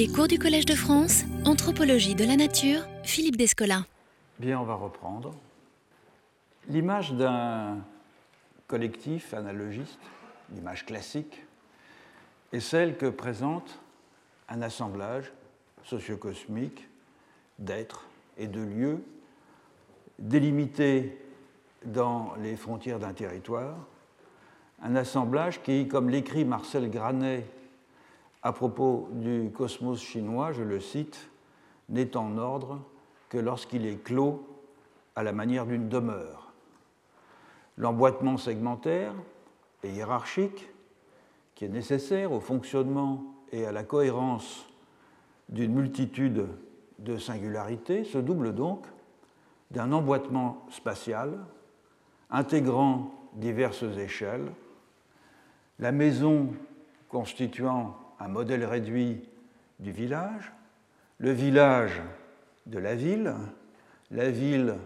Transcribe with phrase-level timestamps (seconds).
[0.00, 3.84] Les cours du Collège de France, Anthropologie de la nature, Philippe Descola.
[4.38, 5.34] Bien, on va reprendre.
[6.70, 7.76] L'image d'un
[8.66, 9.98] collectif analogiste,
[10.54, 11.44] l'image classique,
[12.50, 13.78] est celle que présente
[14.48, 15.34] un assemblage
[15.84, 16.88] sociocosmique
[17.58, 18.06] d'êtres
[18.38, 19.04] et de lieux
[20.18, 21.18] délimités
[21.84, 23.76] dans les frontières d'un territoire,
[24.82, 27.44] un assemblage qui, comme l'écrit Marcel Granet
[28.42, 31.30] à propos du cosmos chinois, je le cite,
[31.88, 32.80] n'est en ordre
[33.28, 34.46] que lorsqu'il est clos
[35.16, 36.52] à la manière d'une demeure.
[37.76, 39.12] L'emboîtement segmentaire
[39.82, 40.68] et hiérarchique,
[41.54, 43.22] qui est nécessaire au fonctionnement
[43.52, 44.66] et à la cohérence
[45.48, 46.46] d'une multitude
[46.98, 48.86] de singularités, se double donc
[49.70, 51.38] d'un emboîtement spatial
[52.30, 54.52] intégrant diverses échelles,
[55.78, 56.48] la maison
[57.08, 59.22] constituant un modèle réduit
[59.78, 60.52] du village,
[61.18, 62.00] le village
[62.66, 63.34] de la ville,
[64.10, 64.76] la ville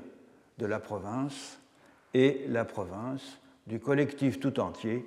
[0.58, 1.60] de la province
[2.14, 5.04] et la province du collectif tout entier,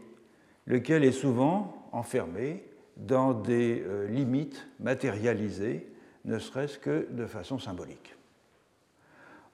[0.66, 2.66] lequel est souvent enfermé
[2.98, 5.88] dans des euh, limites matérialisées,
[6.26, 8.16] ne serait-ce que de façon symbolique.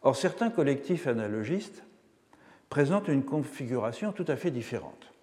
[0.02, 1.84] Or, certains collectifs analogistes
[2.70, 5.14] présentent une configuration tout à fait différente.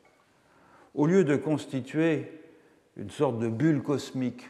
[0.95, 2.39] Au lieu de constituer
[3.01, 4.48] une sorte de bulle cosmique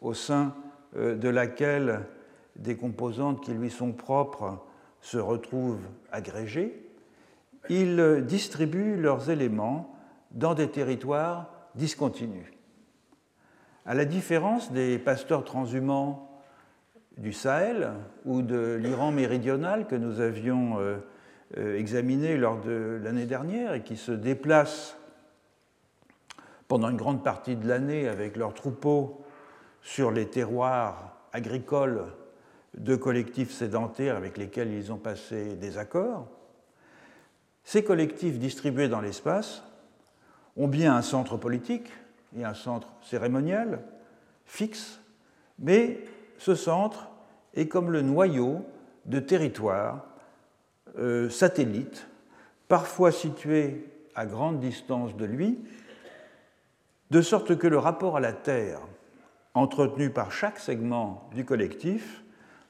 [0.00, 0.54] au sein
[0.96, 2.06] euh, de laquelle
[2.56, 4.64] des composantes qui lui sont propres
[5.02, 6.86] se retrouvent agrégées,
[7.68, 9.94] ils distribuent leurs éléments
[10.30, 12.46] dans des territoires discontinus.
[13.86, 16.30] À la différence des pasteurs transhumants
[17.18, 17.90] du Sahel
[18.24, 20.98] ou de l'Iran méridional que nous avions euh,
[21.58, 24.96] euh, examiné lors de l'année dernière et qui se déplacent
[26.70, 29.24] pendant une grande partie de l'année avec leurs troupeaux
[29.82, 32.04] sur les terroirs agricoles
[32.78, 36.28] de collectifs sédentaires avec lesquels ils ont passé des accords.
[37.64, 39.64] Ces collectifs distribués dans l'espace
[40.56, 41.90] ont bien un centre politique
[42.38, 43.82] et un centre cérémonial
[44.44, 45.00] fixe,
[45.58, 45.98] mais
[46.38, 47.10] ce centre
[47.54, 48.64] est comme le noyau
[49.06, 50.04] de territoires
[50.98, 52.06] euh, satellites,
[52.68, 55.58] parfois situés à grande distance de lui,
[57.10, 58.80] de sorte que le rapport à la Terre,
[59.54, 62.22] entretenu par chaque segment du collectif,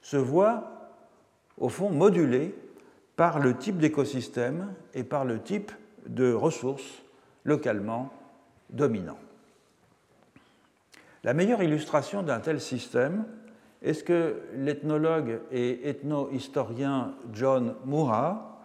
[0.03, 0.93] se voit
[1.59, 2.55] au fond modulé
[3.17, 5.73] par le type d'écosystème et par le type
[6.07, 7.03] de ressources
[7.45, 8.11] localement
[8.71, 9.19] dominants.
[11.23, 13.27] La meilleure illustration d'un tel système
[13.83, 18.63] est ce que l'ethnologue et ethno-historien John Moura,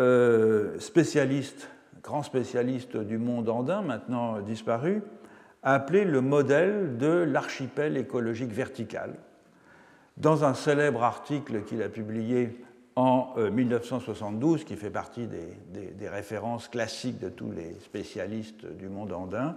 [0.00, 1.68] euh, spécialiste
[2.02, 5.02] grand spécialiste du monde andin, maintenant disparu,
[5.62, 9.14] a appelé le modèle de l'archipel écologique vertical.
[10.16, 12.60] Dans un célèbre article qu'il a publié
[12.96, 19.12] en 1972, euh, qui fait partie des, références classiques de tous les spécialistes du monde
[19.12, 19.56] andin,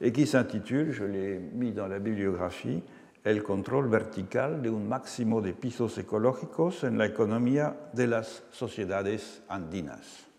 [0.00, 2.82] et qui s'intitule, je l'ai mis dans la bibliographie,
[3.22, 9.42] El control vertical de un máximo de pisos ecológicos en la economía de las sociedades
[9.46, 10.29] andinas.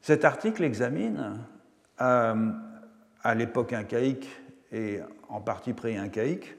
[0.00, 1.38] Cet article examine,
[2.00, 2.50] euh,
[3.22, 4.28] à l'époque incaïque
[4.72, 6.54] et en partie pré-incaïque,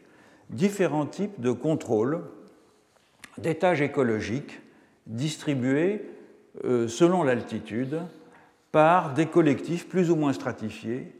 [0.50, 2.22] différents types de contrôle
[3.38, 4.61] d'étages écologiques
[5.07, 6.05] distribués
[6.63, 8.00] euh, selon l'altitude
[8.72, 11.16] par des collectifs plus ou moins stratifiés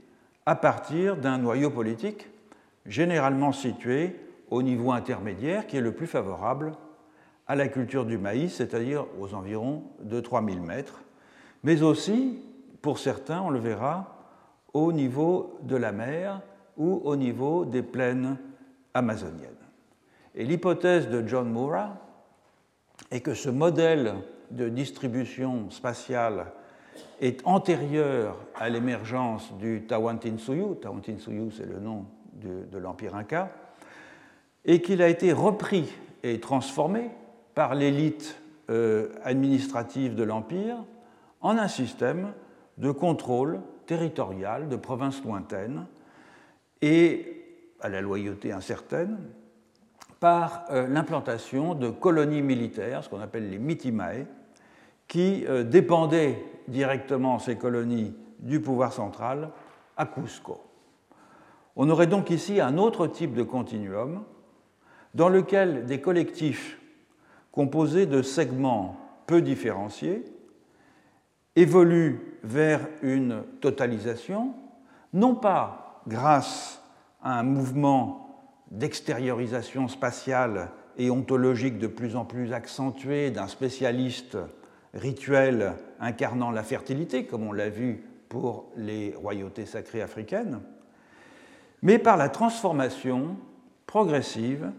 [0.46, 2.28] à partir d'un noyau politique
[2.86, 4.16] généralement situé
[4.50, 6.74] au niveau intermédiaire qui est le plus favorable
[7.48, 11.02] à la culture du maïs, c'est-à-dire aux environs de 3000 mètres,
[11.64, 12.40] mais aussi,
[12.82, 14.16] pour certains, on le verra,
[14.74, 16.42] au niveau de la mer
[16.78, 18.38] ou au niveau des plaines
[18.94, 19.50] amazoniennes.
[20.36, 21.98] Et l'hypothèse de John Moura
[23.12, 24.14] est que ce modèle
[24.52, 26.48] de distribution spatiale
[27.22, 33.50] est antérieur à l'émergence du Tawantinsuyu, Tawantinsuyu c'est le nom de, de l'Empire Inca,
[34.66, 35.92] et qu'il a été repris
[36.24, 37.10] et transformé
[37.56, 38.40] par l'élite
[38.70, 40.78] euh, administrative de l'Empire
[41.42, 42.34] en un système
[42.78, 45.86] de contrôle territorial de provinces lointaines
[46.82, 47.46] et
[47.82, 49.18] à la loyauté incertaine
[50.20, 54.26] par euh, l'implantation de colonies militaires, ce qu'on appelle les mitimae,
[55.08, 59.50] qui euh, dépendaient directement ces colonies du pouvoir central
[59.98, 60.62] à Cusco.
[61.76, 64.24] On aurait donc ici un autre type de continuum
[65.16, 66.80] dans lequel des collectifs
[67.52, 70.24] composés de segments peu différenciés
[71.56, 74.54] évolue vers une totalisation,
[75.14, 76.82] non pas grâce
[77.22, 78.30] à un mouvement
[78.72, 84.38] d'extériorisation spatiale et ontologique de plus en plus accentuée d'un spécialiste
[84.94, 90.60] rituel incarnant la fertilité, comme on l'a vu pour les royautés sacrées africaines,
[91.82, 93.38] mais par la transformation
[93.88, 94.72] progressive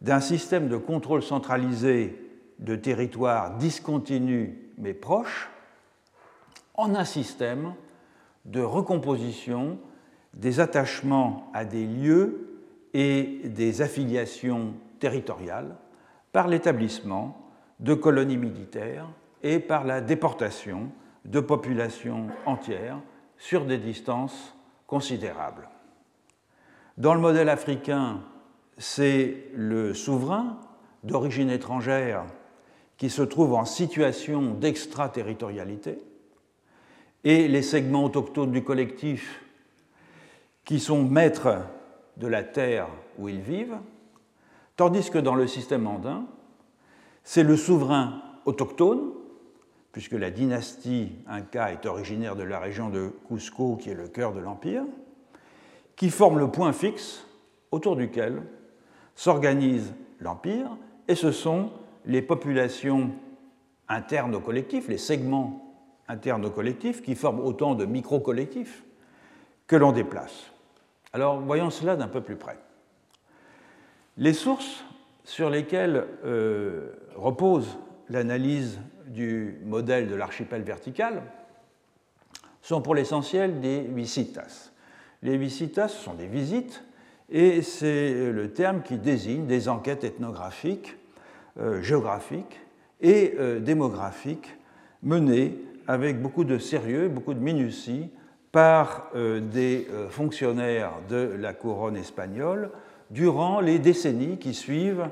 [0.00, 2.24] d'un système de contrôle centralisé
[2.58, 5.50] de territoires discontinus mais proches
[6.78, 7.74] en un système
[8.44, 9.78] de recomposition
[10.32, 12.62] des attachements à des lieux
[12.94, 15.76] et des affiliations territoriales
[16.32, 17.36] par l'établissement
[17.80, 19.08] de colonies militaires
[19.42, 20.90] et par la déportation
[21.24, 23.00] de populations entières
[23.36, 25.68] sur des distances considérables.
[26.96, 28.20] Dans le modèle africain,
[28.78, 30.60] c'est le souverain
[31.02, 32.24] d'origine étrangère
[32.96, 35.98] qui se trouve en situation d'extraterritorialité
[37.24, 39.42] et les segments autochtones du collectif
[40.64, 41.58] qui sont maîtres
[42.16, 42.88] de la terre
[43.18, 43.78] où ils vivent,
[44.76, 46.26] tandis que dans le système andin,
[47.24, 49.12] c'est le souverain autochtone,
[49.92, 54.32] puisque la dynastie Inca est originaire de la région de Cusco, qui est le cœur
[54.32, 54.84] de l'Empire,
[55.96, 57.26] qui forme le point fixe
[57.70, 58.42] autour duquel
[59.14, 60.76] s'organise l'Empire,
[61.08, 61.70] et ce sont
[62.04, 63.10] les populations
[63.88, 65.67] internes au collectif, les segments
[66.08, 68.84] internes au collectif, qui forment autant de micro-collectifs
[69.66, 70.50] que l'on déplace.
[71.12, 72.58] Alors voyons cela d'un peu plus près.
[74.16, 74.84] Les sources
[75.24, 77.78] sur lesquelles euh, repose
[78.08, 81.22] l'analyse du modèle de l'archipel vertical
[82.62, 84.70] sont pour l'essentiel des visitas.
[85.22, 86.82] Les visitas sont des visites
[87.30, 90.96] et c'est le terme qui désigne des enquêtes ethnographiques,
[91.58, 92.60] euh, géographiques
[93.00, 94.56] et euh, démographiques
[95.02, 95.58] menées
[95.88, 98.10] avec beaucoup de sérieux, beaucoup de minutie
[98.52, 102.70] par euh, des euh, fonctionnaires de la couronne espagnole
[103.10, 105.08] durant les décennies qui suivent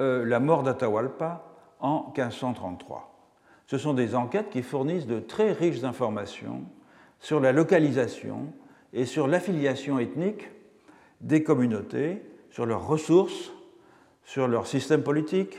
[0.00, 1.44] euh, la mort d'Atahualpa
[1.80, 3.12] en 1533.
[3.66, 6.62] Ce sont des enquêtes qui fournissent de très riches informations
[7.18, 8.46] sur la localisation
[8.92, 10.50] et sur l'affiliation ethnique
[11.20, 13.52] des communautés, sur leurs ressources,
[14.24, 15.58] sur leur système politique,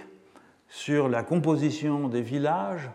[0.70, 2.90] sur la composition des villages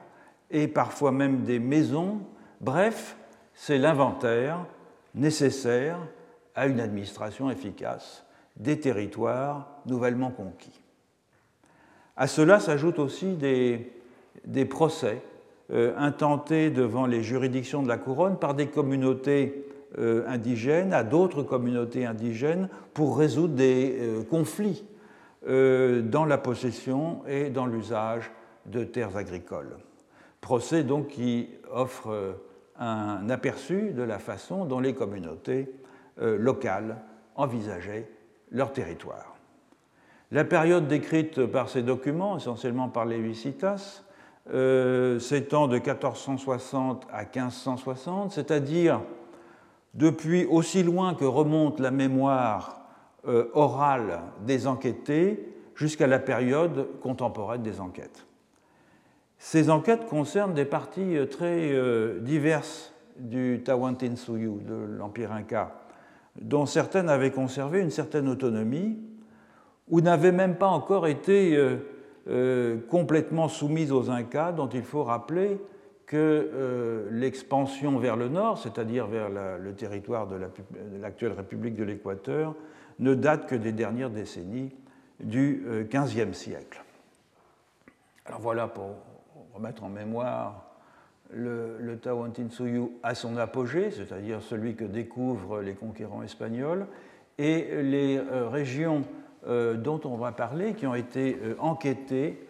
[0.50, 2.21] et parfois même des maisons,
[2.61, 3.17] bref,
[3.55, 4.65] c'est l'inventaire
[5.15, 5.99] nécessaire
[6.55, 8.25] à une administration efficace
[8.56, 10.81] des territoires nouvellement conquis.
[12.17, 15.23] À cela s'ajoutent aussi des, procès
[15.71, 19.65] euh, intentés devant les juridictions de la couronne par des communautés
[19.99, 24.85] euh, indigènes à d'autres communautés indigènes pour résoudre des euh, conflits
[25.47, 28.31] dans la possession et dans l'usage
[28.67, 29.79] de terres agricoles.
[30.40, 32.38] Procès donc qui offrent
[32.79, 35.70] un aperçu de la façon dont les communautés
[36.20, 36.99] euh, locales
[37.35, 38.08] envisageaient
[38.50, 39.37] leur territoire.
[40.31, 44.02] La période décrite par ces documents, essentiellement par les Visitas,
[44.52, 49.00] euh, s'étend de 1460 à 1560, c'est-à-dire
[49.94, 52.82] depuis aussi loin que remonte la mémoire
[53.26, 58.28] euh, orale des enquêtés jusqu'à la période contemporaine des enquêtes.
[59.38, 65.81] Ces enquêtes concernent des parties euh, très euh, diverses du Tawantinsuyu, de l'Empire Inca,
[66.40, 68.99] dont certaines avaient conservé une certaine autonomie
[69.88, 71.56] ou n'avaient même pas encore été
[72.29, 75.58] euh, complètement soumises aux Incas, dont il faut rappeler
[76.06, 80.36] que l'expansion vers le nord, c'est-à-dire vers le territoire de
[81.03, 82.55] l'actuelle République de l'Équateur,
[82.98, 84.74] ne date que des dernières décennies
[85.20, 86.82] du XVe siècle.
[88.24, 88.94] Alors voilà pour
[89.58, 90.65] remettre en mémoire
[91.34, 96.86] le, Tawantinsuyu à son apogée, c'est-à-dire celui que découvrent les conquérants espagnols,
[97.38, 99.05] et les euh, régions
[99.46, 102.44] euh, dont on va parler, qui ont été euh, enquêtées,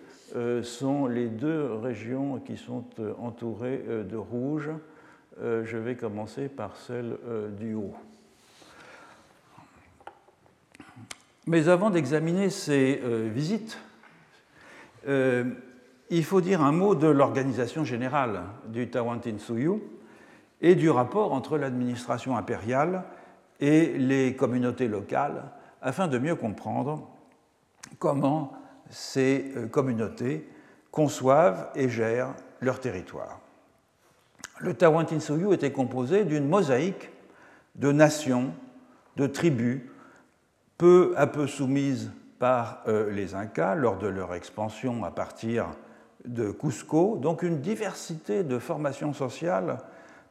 [0.62, 2.84] sont les deux régions qui sont
[3.18, 4.68] entourées de rouge.
[5.40, 7.16] je vais commencer par celle
[7.58, 7.94] du haut.
[11.46, 13.00] Mais avant d'examiner ces
[13.32, 13.78] visites,
[16.10, 19.74] il faut dire un mot de l'organisation générale du Tawantinsuyu
[20.60, 23.04] et du rapport entre l'administration impériale
[23.60, 25.44] et les communautés locales
[25.82, 27.08] afin de mieux comprendre
[27.98, 28.52] comment
[28.90, 30.48] ces euh, communautés
[30.90, 33.40] conçoivent et gèrent leur territoire.
[34.60, 37.10] Le Tawantinsuyu était composé d'une mosaïque
[37.76, 38.52] de nations,
[39.16, 39.82] de tribus,
[40.78, 45.66] peu à peu soumises par euh, les Incas lors de leur expansion à partir
[46.24, 49.78] de Cusco, donc une diversité de formations sociales,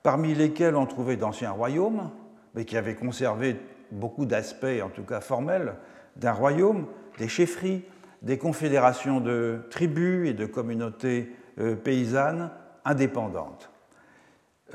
[0.03, 2.12] parmi lesquelles on trouvait d'anciens royaumes,
[2.56, 3.60] mais qui avaient conservé
[3.91, 5.75] beaucoup d'aspects, en tout cas formels,
[6.15, 7.84] d'un royaume, des chefferies,
[8.22, 12.50] des confédérations de tribus et de communautés euh, paysannes
[12.86, 13.70] indépendantes.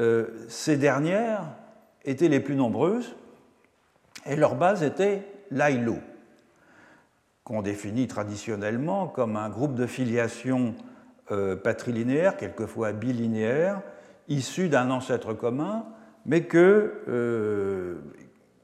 [0.01, 1.45] Euh, ces dernières
[2.05, 3.17] étaient les plus nombreuses
[4.27, 5.99] et leur base était l'Aïlou,
[7.45, 10.75] qu'on définit traditionnellement comme un groupe de filiation
[11.33, 13.81] euh, patrilinéaire, quelquefois bilinéaire,
[14.29, 15.85] issu d'un ancêtre commun,
[16.25, 17.99] mais que,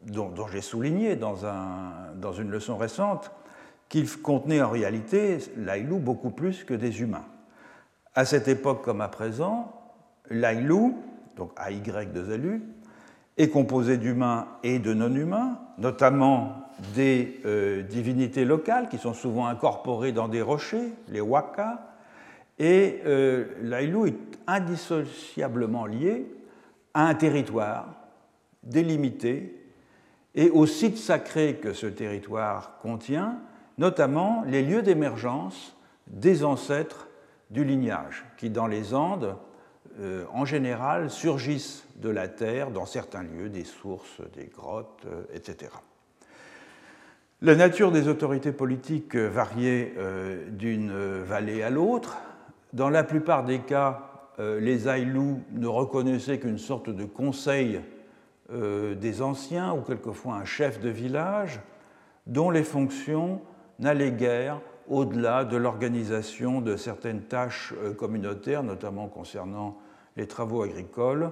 [0.07, 3.33] dont, j'ai souligné dans, un, dans, une leçon récente
[3.89, 7.25] qu'il contenait en réalité l'Aïlou beaucoup plus que des humains.
[8.15, 9.73] À cette époque comme à présent,
[10.31, 10.99] l'Aïlou,
[11.37, 12.63] donc AY de Zelu,
[13.37, 20.13] est composé d'humains et de non-humains, notamment des euh, divinités locales qui sont souvent incorporées
[20.13, 21.88] dans des rochers, les Waka,
[22.59, 23.45] et euh,
[24.07, 26.27] est indissociablement lié
[26.95, 27.95] à un territoire
[28.63, 29.55] délimité
[30.35, 33.39] et aux sites sacrés que ce territoire contient,
[33.77, 37.09] notamment les lieux d'émergence des ancêtres
[37.51, 39.37] du lignage, qui dans les Andes,
[40.01, 45.25] euh, en général, surgissent de la terre dans certains lieux, des sources, des grottes, euh,
[45.35, 45.73] etc.
[47.41, 52.17] La nature des autorités politiques variait euh, d'une vallée à l'autre.
[52.73, 54.03] Dans la plupart des cas,
[54.39, 57.81] les Aïlous ne reconnaissaient qu'une sorte de conseil
[58.51, 61.61] des anciens ou quelquefois un chef de village
[62.27, 63.41] dont les fonctions
[63.79, 69.79] n'allait guère au-delà de l'organisation de certaines tâches euh, communautaires, notamment concernant
[70.17, 71.31] les travaux agricoles,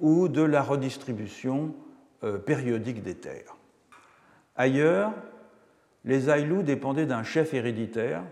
[0.00, 1.74] ou de la redistribution
[2.24, 3.56] euh, périodique des terres.
[4.56, 5.12] Ailleurs,
[6.04, 8.22] les Aïlous dépendaient d'un chef héréditaire,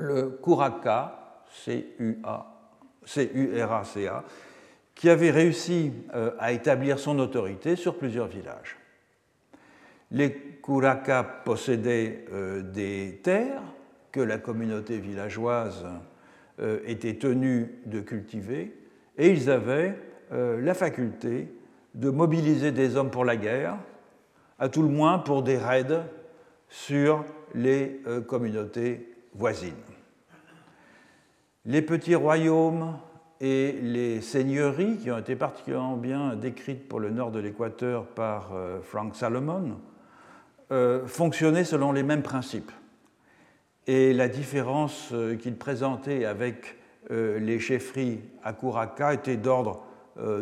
[0.00, 1.44] le Kuraka,
[3.04, 4.24] C-U-R-A-C-A,
[4.94, 8.76] qui avait réussi euh, à établir son autorité sur plusieurs villages.
[10.10, 13.62] Les Kuraka possédaient euh, des terres
[14.12, 15.86] que la communauté villageoise
[16.60, 18.76] euh, était tenue de cultiver
[19.16, 19.96] et ils avaient
[20.32, 21.52] la faculté
[21.96, 23.76] de mobiliser des hommes pour la guerre,
[24.60, 26.04] à tout le moins pour des raids
[26.68, 29.74] sur les communautés voisines.
[31.64, 32.98] Les petits royaumes
[33.40, 38.52] et les seigneuries, qui ont été particulièrement bien décrites pour le nord de l'Équateur par
[38.82, 39.78] Frank Salomon,
[40.72, 42.70] euh, fonctionnaient selon les mêmes principes.
[43.88, 46.76] Et la différence euh, qu'il présentait avec
[47.10, 49.84] euh, les chefferies à Kuraka était d'ordre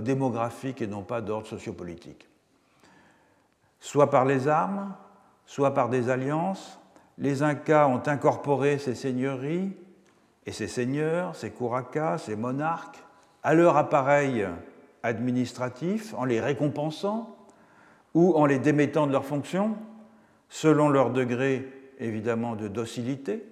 [0.01, 2.27] démographique et non pas d'ordre sociopolitique.
[3.79, 4.93] Soit par les armes,
[5.47, 6.81] soit par des alliances,
[7.19, 9.73] les Incas ont incorporé ces seigneuries
[10.47, 13.03] et ces seigneurs, ces Kuraka, ces monarques,
[13.43, 14.47] à leur appareil
[15.03, 17.37] administratif en les récompensant
[18.15, 19.77] ou en les démettant de leurs fonctions,
[20.49, 23.45] selon leur degré évidemment de docilité,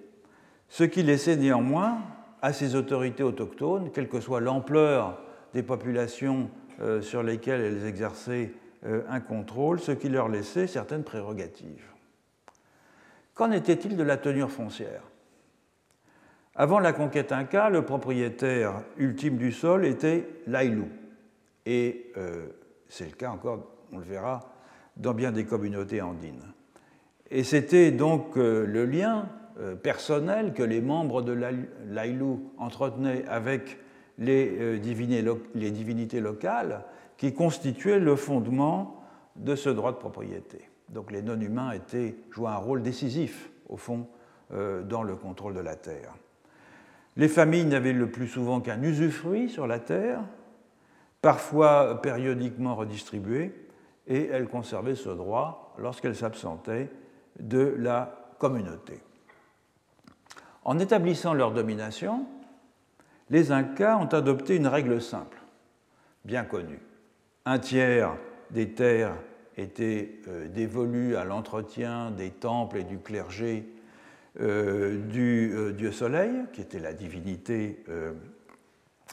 [0.69, 1.99] ce qui laissait néanmoins
[2.41, 5.19] à ces autorités autochtones, quelle que soit l'ampleur
[5.53, 6.49] des populations
[6.81, 8.53] euh, sur lesquelles elles exerçaient
[8.85, 11.96] euh, un contrôle, ce qui leur laissait certaines prérogatives.
[13.37, 15.03] Qu'en était-il de la tenure foncière?
[16.55, 20.87] Avant la conquête inca, le propriétaire ultime du sol était l'Aïlou.
[21.67, 22.47] Et euh,
[22.89, 23.63] c'est le cas encore,
[23.93, 24.39] on le verra,
[24.95, 26.41] dans bien des communautés andines.
[27.29, 29.29] Et c'était donc euh, le lien
[29.59, 31.37] euh, personnel que les membres de
[31.89, 33.77] l'Aïlou entretenaient avec
[34.17, 36.85] les, divinités locales
[37.17, 39.03] qui constituait le fondement
[39.35, 40.66] de ce droit de propriété.
[40.89, 41.71] Donc les non-humains
[42.31, 44.07] jouaient un rôle décisif, au fond,
[44.51, 46.13] dans le contrôle de la terre.
[47.17, 50.21] Les familles n'avaient le plus souvent qu'un usufruit sur la terre,
[51.21, 53.53] parfois périodiquement redistribué,
[54.05, 56.89] et elles conservaient ce droit lorsqu'elles s'absentaient
[57.39, 59.01] de la communauté.
[60.63, 62.25] En établissant leur domination,
[63.29, 65.37] les Incas ont adopté une règle simple,
[66.23, 66.79] bien connue.
[67.45, 68.15] Un tiers
[68.51, 69.15] des terres
[69.57, 73.67] étaient euh, dévolues à l'entretien des temples et du clergé
[74.39, 77.83] euh, du euh, dieu Soleil, qui était la divinité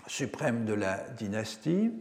[0.06, 1.92] suprême de la dynastie.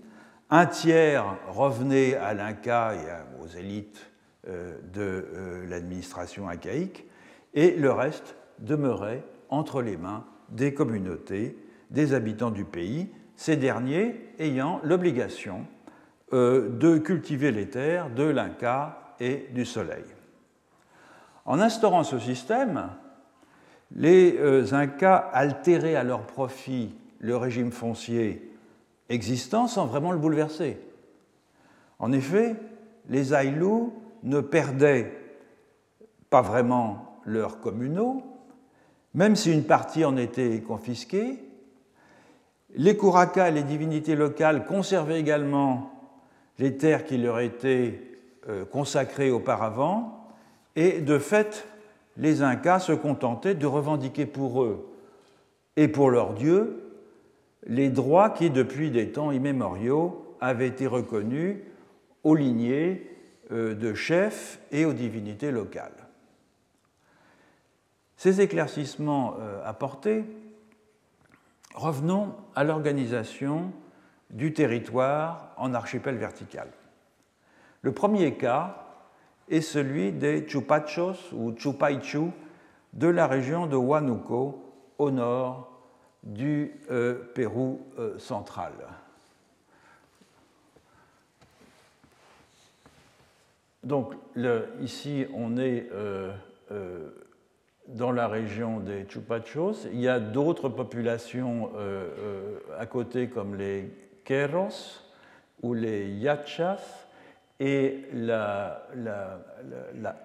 [0.50, 4.09] Un tiers revenait à l'Inca et aux élites
[4.45, 5.25] de
[5.69, 7.05] l'administration incaïque,
[7.53, 11.55] et le reste demeurait entre les mains des communautés,
[11.91, 15.65] des habitants du pays, ces derniers ayant l'obligation
[16.33, 20.03] de cultiver les terres de l'Inca et du Soleil.
[21.45, 22.89] En instaurant ce système,
[23.95, 28.51] les Incas altéraient à leur profit le régime foncier
[29.09, 30.77] existant sans vraiment le bouleverser.
[31.99, 32.55] En effet,
[33.09, 35.13] les Aïlous ne perdaient
[36.29, 38.23] pas vraiment leurs communaux,
[39.13, 41.43] même si une partie en était confisquée.
[42.75, 45.92] Les Kuraka et les divinités locales conservaient également
[46.60, 48.01] les terres qui leur étaient
[48.50, 50.27] euh, consacrées auparavant,
[50.75, 51.67] et de fait,
[52.17, 54.89] les Incas se contentaient de revendiquer pour eux
[55.75, 56.79] et pour leurs dieux
[57.65, 61.57] les droits qui, depuis des temps immémoriaux, avaient été reconnus
[62.24, 63.10] aux lignées
[63.51, 65.91] euh, de chefs et aux divinités locales.
[68.17, 70.24] Ces éclaircissements euh, apportés,
[71.75, 73.72] revenons à l'organisation
[74.33, 76.67] du territoire en archipel vertical.
[77.81, 78.83] Le premier cas
[79.49, 82.31] est celui des Chupachos ou Chupaichu
[82.93, 84.63] de la région de Huánuco
[84.97, 85.69] au nord
[86.23, 88.73] du euh, Pérou euh, central.
[93.83, 94.13] Donc
[94.79, 96.31] ici, on est euh,
[97.89, 99.87] dans la région des Chupachos.
[99.91, 101.69] Il y a d'autres populations
[102.79, 103.91] à côté comme les
[104.23, 105.01] Queros
[105.61, 107.07] ou les Yachas,
[107.59, 108.87] et la,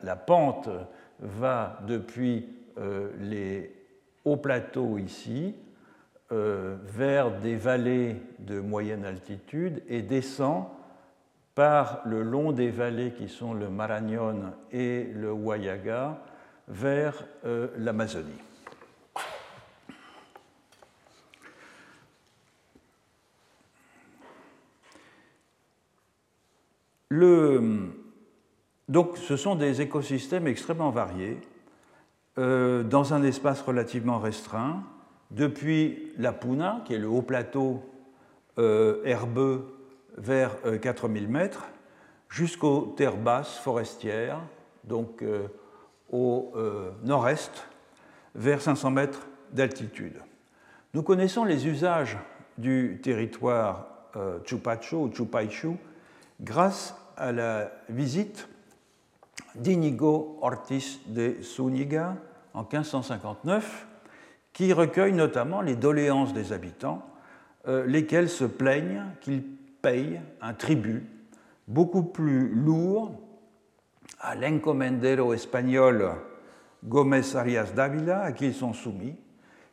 [0.02, 0.68] la pente
[1.20, 2.48] va depuis
[3.20, 3.72] les
[4.24, 5.54] hauts plateaux ici
[6.30, 10.66] euh, vers des vallées de moyenne altitude et descend
[11.54, 16.18] par le long des vallées qui sont le Marañón et le Huayaga
[16.68, 18.42] vers euh, l'Amazonie.
[27.10, 31.38] Donc ce sont des écosystèmes extrêmement variés
[32.38, 34.82] euh, dans un espace relativement restreint
[35.30, 37.82] depuis la Puna, qui est le haut plateau
[38.58, 39.74] euh, herbeux
[40.16, 41.66] vers 4000 euh, mètres,
[42.28, 44.40] jusqu'aux terres basses forestières,
[44.84, 45.46] donc euh,
[46.10, 46.54] au
[47.04, 47.66] nord-est,
[48.34, 50.14] vers 500 mètres d'altitude.
[50.94, 52.16] Nous connaissons les usages
[52.56, 54.08] du territoire
[54.44, 55.76] Chupacho ou Chupaichu
[56.40, 58.48] grâce à la visite
[59.54, 62.16] d'Inigo Ortiz de Zúñiga
[62.54, 63.86] en 1559
[64.52, 67.02] qui recueille notamment les doléances des habitants,
[67.66, 71.06] euh, lesquels se plaignent qu'ils payent un tribut
[71.68, 73.20] beaucoup plus lourd
[74.20, 76.10] à l'encomendero espagnol
[76.84, 79.16] Gómez Arias Dávila, à qui ils sont soumis,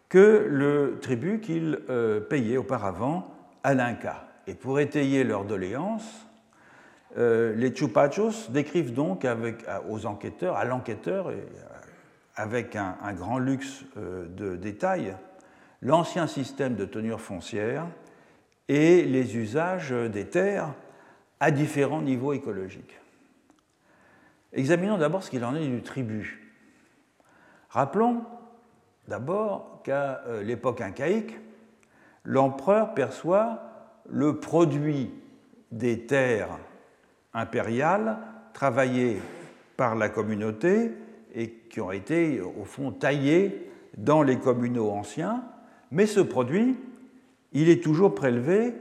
[0.09, 4.27] que le tribut qu'ils euh, payaient auparavant à l'Inca.
[4.47, 6.24] Et pour étayer leurs doléances,
[7.17, 9.25] euh, les Chupachos décrivent donc
[9.89, 11.43] aux enquêteurs, à l'enquêteur et
[12.35, 15.15] avec un, grand luxe euh, de détails,
[15.81, 17.85] l'ancien système de tenure foncière
[18.67, 20.73] et les usages des terres
[21.39, 22.99] à différents niveaux écologiques.
[24.51, 26.53] Examinons d'abord ce qu'il en est du tribut.
[27.69, 28.23] Rappelons
[29.07, 31.39] d'abord qu'à euh, l'époque incaïque,
[32.23, 33.61] l'empereur perçoit
[34.09, 35.13] le produit
[35.71, 36.57] des terres
[37.35, 38.17] impériales
[38.53, 39.21] travaillées
[39.77, 40.91] par la communauté
[41.35, 45.43] et qui ont été au fond taillés dans les communaux anciens,
[45.91, 46.77] mais ce produit,
[47.51, 48.73] il est toujours prélevé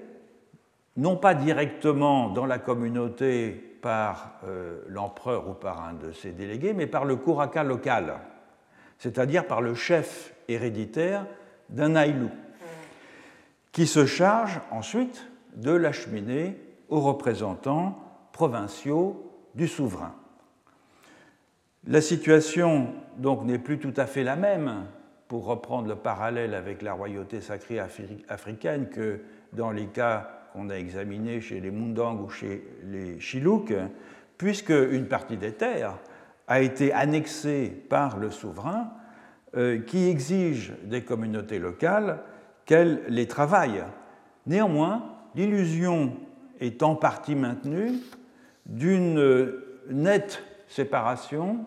[0.97, 3.51] non pas directement dans la communauté
[3.83, 8.15] par euh, l'empereur ou par un de ses délégués, mais par le kuraka local,
[8.99, 11.27] c'est-à-dire par le chef héréditaire
[11.69, 12.31] d'un aïlou,
[13.73, 16.57] qui se charge ensuite de l'acheminer
[16.89, 18.04] aux représentants
[18.35, 20.13] provinciaux du souverain.
[21.87, 24.87] La situation donc n'est plus tout à fait la même,
[25.29, 29.21] pour reprendre le parallèle avec la royauté sacrée africaine, que
[29.53, 33.73] dans les cas qu'on a examinés chez les Mundang ou chez les Chiluk,
[34.37, 35.97] puisque une partie des terres
[36.49, 38.91] a été annexée par le souverain
[39.57, 42.19] euh, qui exige des communautés locales
[42.67, 43.85] qu'elles les travaillent.
[44.47, 45.05] Néanmoins,
[45.37, 46.17] l'illusion
[46.61, 47.93] est en partie maintenue
[48.67, 49.53] d'une
[49.89, 51.67] nette séparation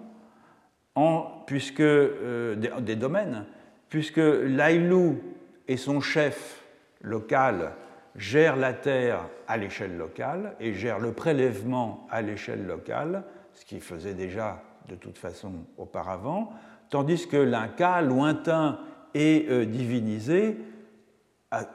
[1.45, 3.45] puisque, euh, des, domaines,
[3.89, 5.19] puisque l'Aïlou
[5.67, 6.63] et son chef
[7.01, 7.73] local
[8.15, 13.79] gèrent la terre à l'échelle locale et gèrent le prélèvement à l'échelle locale, ce qui
[13.79, 16.51] faisait déjà de toute façon auparavant,
[16.89, 18.79] tandis que l'Inca, lointain
[19.13, 20.57] et euh, divinisé,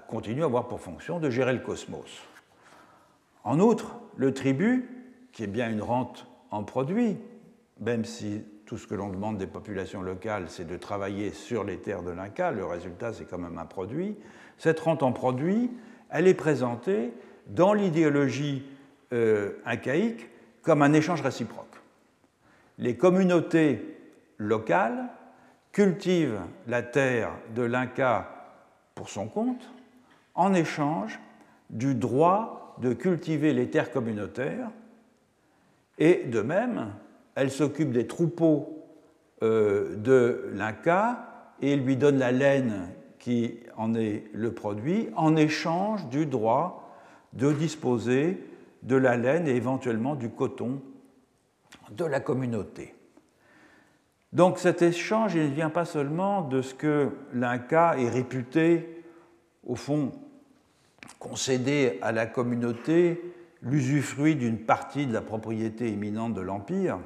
[0.09, 2.23] continue à avoir pour fonction de gérer le cosmos.
[3.45, 4.89] En outre, le tribut,
[5.33, 7.17] qui est bien une rente en produit,
[7.81, 11.79] même si tout ce que l'on demande des populations locales, c'est de travailler sur les
[11.79, 12.53] terres de l'Inca.
[12.53, 14.17] Le résultat, c'est quand même un produit.
[14.59, 15.71] Cette rente en produit,
[16.11, 17.13] elle est présentée
[17.49, 18.65] dans l'idéologie
[19.13, 20.29] euh, incaïque
[20.63, 21.67] comme un échange réciproque.
[22.79, 23.99] Les communautés
[24.39, 25.09] locales
[25.73, 28.31] cultivent la terre de l'Inca
[28.95, 29.71] pour son compte
[30.35, 31.19] en échange
[31.71, 34.71] du droit de cultiver les terres communautaires
[36.05, 36.95] et de même,
[37.37, 38.85] elles s'occupent des troupeaux
[39.41, 42.89] euh, de l'Inca et lui donnent la laine
[43.21, 46.93] qui en est le produit en échange du droit
[47.35, 48.45] de disposer
[48.83, 50.83] de la laine et éventuellement du coton
[51.93, 52.97] de la communauté.
[54.33, 59.05] Donc cet échange il ne vient pas seulement de ce que l'Inca est réputé,
[59.65, 60.11] au fond,
[61.21, 63.23] concéder à la communauté
[63.63, 66.99] l'usufruit d'une partie de la propriété imminente de l'Empire,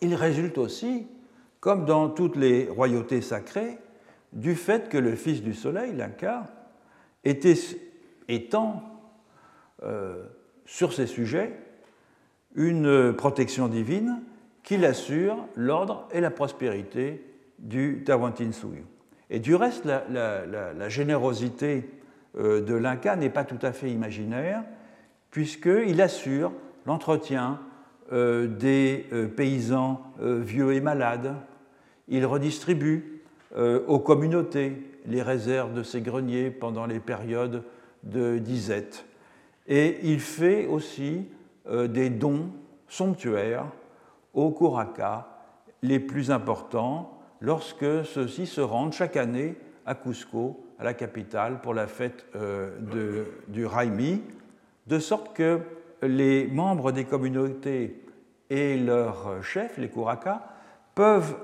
[0.00, 1.06] il résulte aussi,
[1.60, 3.78] comme dans toutes les royautés sacrées,
[4.32, 6.46] du fait que le Fils du Soleil, l'Inca,
[7.24, 7.54] était,
[8.28, 8.82] étant
[9.82, 10.24] euh,
[10.66, 11.58] sur ces sujets
[12.54, 14.20] une protection divine
[14.62, 17.24] qui assure l'ordre et la prospérité
[17.58, 18.84] du Tawantinsuyu.
[19.30, 21.90] Et du reste, la, générosité
[22.36, 24.64] euh, de l'Inca n'est pas tout à fait imaginaire,
[25.30, 26.52] puisqu'il assure
[26.86, 27.60] l'entretien
[28.12, 31.36] euh, des paysans vieux et malades,
[32.08, 33.18] il redistribue
[33.56, 37.64] euh, aux communautés les réserves de ces greniers pendant les périodes
[38.02, 39.06] de disette.
[39.66, 41.26] Et il fait aussi
[41.68, 42.50] euh, des dons
[42.88, 43.66] somptuaires
[44.34, 45.28] aux Kuraka
[45.82, 51.72] les plus importants lorsque ceux-ci se rendent chaque année à Cusco, à la capitale, pour
[51.72, 54.22] la fête euh, du Raimi,
[54.88, 55.60] de sorte que
[56.02, 58.02] les membres des communautés
[58.50, 60.42] et leurs chefs, les Kuraka,
[60.94, 61.36] peuvent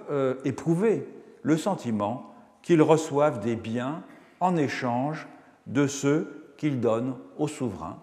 [0.45, 1.07] éprouver
[1.43, 4.03] le sentiment qu'ils reçoivent des biens
[4.41, 5.29] en échange
[5.67, 7.99] de ceux qu'ils donnent au souverain,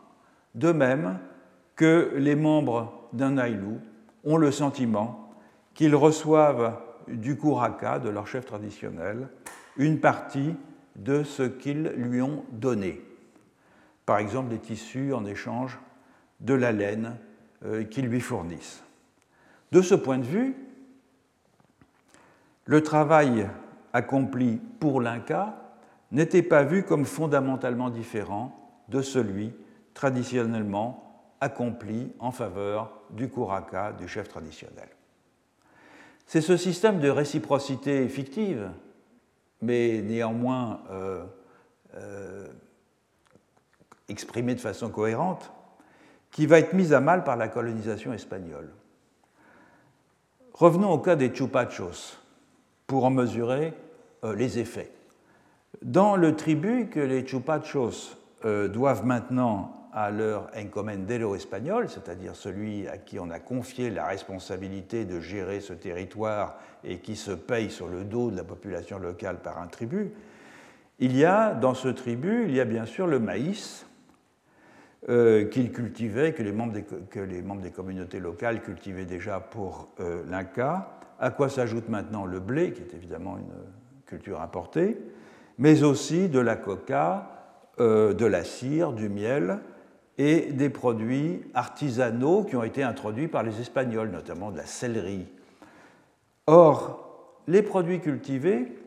[0.55, 1.19] de même
[1.75, 3.79] que les membres d'un Aïlou
[4.23, 5.33] ont le sentiment
[5.73, 6.77] qu'ils reçoivent
[7.07, 9.29] du Kuraka, de leur chef traditionnel,
[9.77, 10.55] une partie
[10.95, 13.01] de ce qu'ils lui ont donné.
[14.11, 15.79] Par exemple, des tissus en échange
[16.41, 17.15] de la laine
[17.63, 18.83] euh, qu'ils lui fournissent.
[19.71, 20.53] De ce point de vue,
[22.65, 23.47] le travail
[23.93, 25.55] accompli pour l'Inca
[26.11, 29.53] n'était pas vu comme fondamentalement différent de celui
[29.93, 34.89] traditionnellement accompli en faveur du Kuraka, du chef traditionnel.
[36.25, 38.71] C'est ce système de réciprocité fictive,
[39.61, 41.23] mais néanmoins euh,
[41.95, 42.49] euh,
[44.09, 45.51] exprimé de façon cohérente,
[46.31, 48.69] qui va être mis à mal par la colonisation espagnole.
[50.53, 52.17] Revenons au cas des Chupachos
[52.87, 53.73] pour en mesurer
[54.23, 54.91] euh, les effets.
[55.81, 62.87] Dans le tribut que les Chupachos euh, doivent maintenant à leur encomendero espagnol, c'est-à-dire celui
[62.87, 67.69] à qui on a confié la responsabilité de gérer ce territoire et qui se paye
[67.69, 70.13] sur le dos de la population locale par un tribut,
[70.99, 73.85] il y a dans ce tribut, il y a bien sûr le maïs
[75.09, 76.73] euh, qu'ils cultivaient, que les, membres
[77.61, 79.89] des, communautés locales cultivaient déjà pour
[80.29, 83.53] l'Inca, à quoi s'ajoute maintenant le blé, qui est évidemment une
[84.05, 84.97] culture importée,
[85.57, 87.31] mais aussi de la coca,
[87.79, 89.59] euh, de la cire, du miel
[90.17, 95.25] et des produits artisanaux qui ont été introduits par les Espagnols, notamment de la céleri.
[96.47, 98.77] Or, les produits cultivés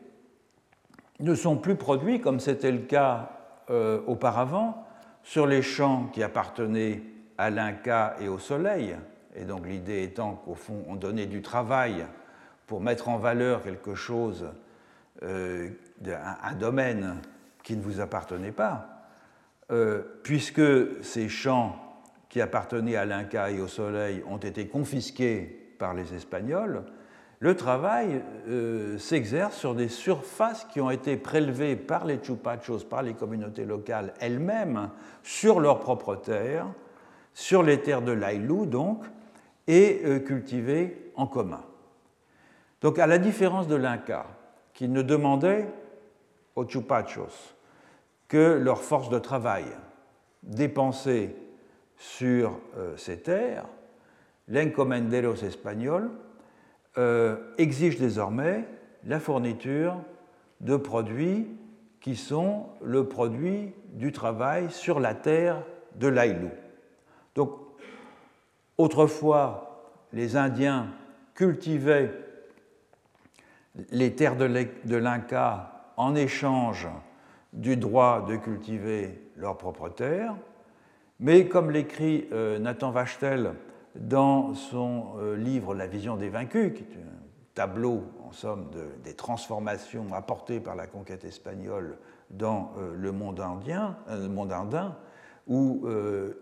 [1.19, 3.31] ne sont plus produits, comme c'était le cas
[3.69, 4.84] euh, auparavant,
[5.25, 7.01] sur les champs qui appartenaient
[7.37, 8.95] à l'Inca et au soleil.
[9.35, 12.05] Et donc l'idée étant qu'au fond, on donnait du travail
[12.67, 14.45] pour mettre en valeur quelque chose,
[15.23, 15.69] euh,
[16.07, 17.15] un, domaine
[17.63, 19.09] qui ne vous appartenait pas,
[19.71, 20.61] euh, puisque
[21.03, 21.75] ces champs
[22.29, 26.83] qui appartenaient à l'Inca et au Soleil ont été confisqués par les Espagnols,
[27.45, 33.03] le travail euh, s'exerce sur des surfaces qui ont été prélevées par les chupachos, par
[33.03, 34.89] les communautés locales elles-mêmes,
[35.21, 36.65] sur leurs propres terres,
[37.35, 39.05] sur les terres de l'Ailou donc,
[39.67, 41.61] et cultivées en commun.
[42.81, 44.25] Donc, à la différence de l'Inca,
[44.73, 45.67] qui ne demandait
[46.55, 47.53] aux Chupachos
[48.27, 49.65] que leur force de travail
[50.41, 51.35] dépensée
[51.95, 53.67] sur euh, ces terres,
[54.47, 56.09] l'encomenderos espagnol
[56.97, 58.65] euh, exige désormais
[59.05, 59.97] la fourniture
[60.61, 61.47] de produits
[62.01, 65.61] qui sont le produit du travail sur la terre
[65.95, 66.51] de l'Aïlou.
[67.35, 67.51] Donc,
[68.77, 70.87] autrefois, les Indiens
[71.33, 72.11] cultivaient
[73.89, 76.87] les terres de l'Inca en échange
[77.53, 80.35] du droit de cultiver leurs propres terres.
[81.19, 83.53] Mais comme l'écrit euh, Nathan Vachtel
[83.99, 87.15] dans son livre La vision des vaincus, qui est un
[87.53, 88.69] tableau, en somme,
[89.03, 91.97] des transformations apportées par la conquête espagnole
[92.29, 94.95] dans le monde indien, le monde indien
[95.47, 95.87] où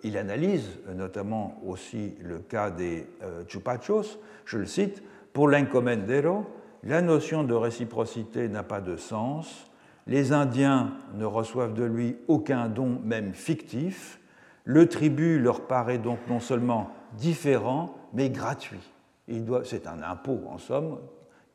[0.03, 3.07] il analyse notamment aussi le cas des
[3.47, 4.17] chupachos.
[4.45, 6.45] Je le cite Pour l'encomendero,
[6.83, 9.69] la notion de réciprocité n'a pas de sens.
[10.05, 14.19] Les Indiens ne reçoivent de lui aucun don, même fictif.
[14.65, 18.91] Le tribut leur paraît donc non seulement différent, mais gratuit.
[19.65, 20.99] C'est un impôt, en somme,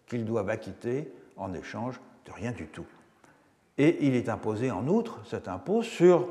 [0.06, 2.86] qu'ils doivent acquitter en échange de rien du tout.
[3.76, 6.28] Et il est imposé en outre, cet impôt, sur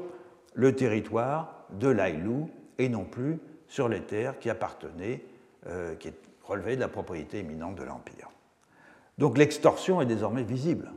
[0.53, 5.23] le territoire de l'Aïlou et non plus sur les terres qui appartenaient,
[5.67, 6.11] euh, qui
[6.43, 8.29] relevaient de la propriété éminente de l'Empire.
[9.17, 10.91] Donc l'extorsion est désormais visible.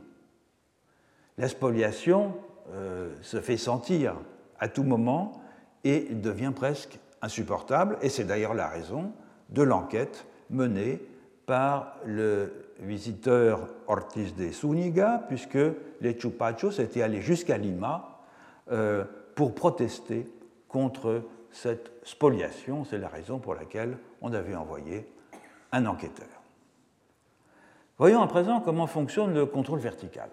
[1.37, 2.35] La spoliation
[2.71, 4.15] euh, se fait sentir
[4.59, 5.41] à tout moment
[5.83, 9.11] et devient presque insupportable, et c'est d'ailleurs la raison
[9.49, 11.01] de l'enquête menée
[11.45, 15.59] par le visiteur Ortiz de Zúñiga, puisque
[16.01, 18.19] les Chupachos étaient allés jusqu'à Lima
[18.71, 19.03] euh,
[19.35, 20.29] pour protester
[20.67, 22.85] contre cette spoliation.
[22.85, 25.07] C'est la raison pour laquelle on avait envoyé
[25.71, 26.27] un enquêteur.
[27.97, 30.29] Voyons à présent comment fonctionne le contrôle vertical.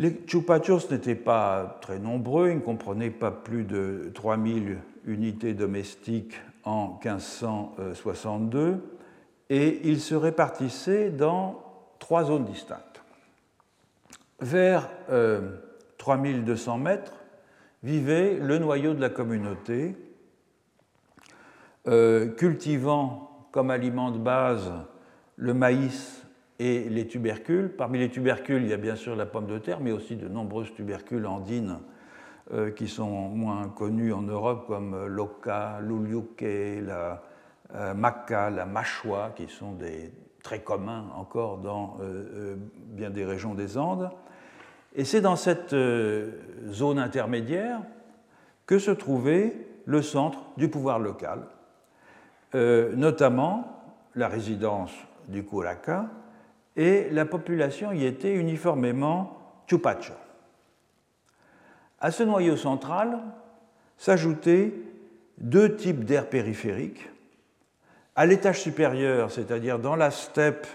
[0.00, 6.40] Les chupachos n'étaient pas très nombreux, ils ne comprenaient pas plus de 3000 unités domestiques
[6.64, 8.82] en 1562,
[9.50, 11.62] et ils se répartissaient dans
[11.98, 13.02] trois zones distinctes.
[14.40, 14.88] Vers
[15.98, 17.12] 3200 euh, mètres
[17.82, 19.96] vivait le noyau de la communauté,
[21.88, 24.72] euh, cultivant comme aliment de base
[25.36, 26.19] le maïs
[26.60, 27.70] et les tubercules.
[27.70, 30.28] Parmi les tubercules, il y a bien sûr la pomme de terre, mais aussi de
[30.28, 31.78] nombreuses tubercules andines
[32.52, 36.44] euh, qui sont moins connues en Europe, comme l'oca, l'uliuque,
[36.82, 37.22] la
[37.74, 39.78] euh, maca, la machua, qui sont
[40.42, 44.10] très communs encore dans euh, bien des régions des Andes.
[44.94, 45.74] Et c'est dans cette
[46.66, 47.80] zone intermédiaire
[48.66, 51.42] que se trouvait le centre du pouvoir local,
[52.52, 53.84] notamment
[54.16, 54.92] la résidence
[55.28, 56.06] du Curaca,
[56.76, 60.14] et la population y était uniformément chupacho.
[62.00, 63.20] À ce noyau central
[63.98, 64.72] s'ajoutaient
[65.38, 67.08] deux types d'aires périphériques.
[68.16, 70.66] À l'étage supérieur, c'est-à-dire dans la steppe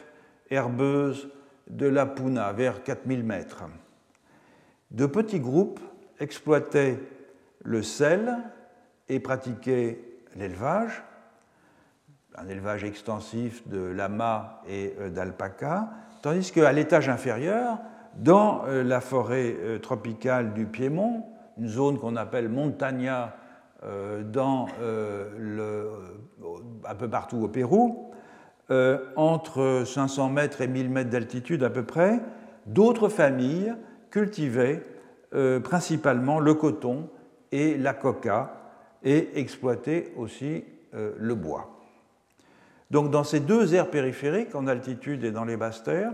[0.50, 1.30] herbeuse
[1.68, 3.64] de la Puna, vers 4000 mètres,
[4.92, 5.80] de petits groupes
[6.20, 7.00] exploitaient
[7.64, 8.38] le sel
[9.10, 10.00] et pratiquaient
[10.36, 11.04] l'élevage,
[12.38, 15.89] un élevage extensif de lamas et euh, d'alpacas,
[16.21, 17.80] tandis qu'à l'étage inférieur,
[18.15, 21.24] dans euh, la forêt euh, tropicale du Piémont,
[21.58, 23.36] une zone qu'on appelle Montagna
[23.84, 24.26] un
[26.98, 28.12] peu partout au Pérou,
[29.15, 32.19] entre 500 mètres et 1000 mètres d'altitude à peu près,
[32.65, 33.76] d'autres familles
[34.10, 34.84] cultivaient
[35.63, 37.10] principalement le coton
[37.52, 38.54] et la coca
[39.04, 41.75] et exploitaient aussi le bois.
[42.91, 46.13] Donc dans ces deux aires périphériques, en altitude et dans les basses terres,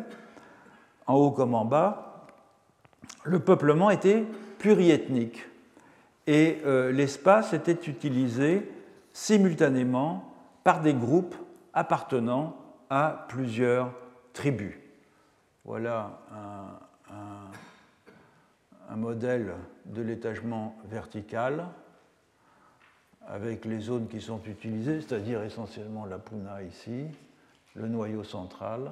[1.07, 2.27] en haut comme en bas,
[3.23, 4.25] le peuplement était
[4.59, 5.47] pluriethnique
[6.27, 8.71] et euh, l'espace était utilisé
[9.11, 11.35] simultanément par des groupes
[11.73, 12.55] appartenant
[12.89, 13.91] à plusieurs
[14.33, 14.75] tribus.
[15.65, 16.79] Voilà un,
[18.91, 19.53] un modèle
[19.85, 21.65] de l'étagement vertical
[23.27, 27.05] avec les zones qui sont utilisées, c'est-à-dire essentiellement la Puna ici,
[27.75, 28.91] le noyau central,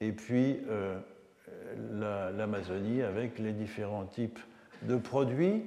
[0.00, 0.98] et puis euh,
[2.36, 4.38] l'Amazonie avec les différents types
[4.82, 5.62] de produits,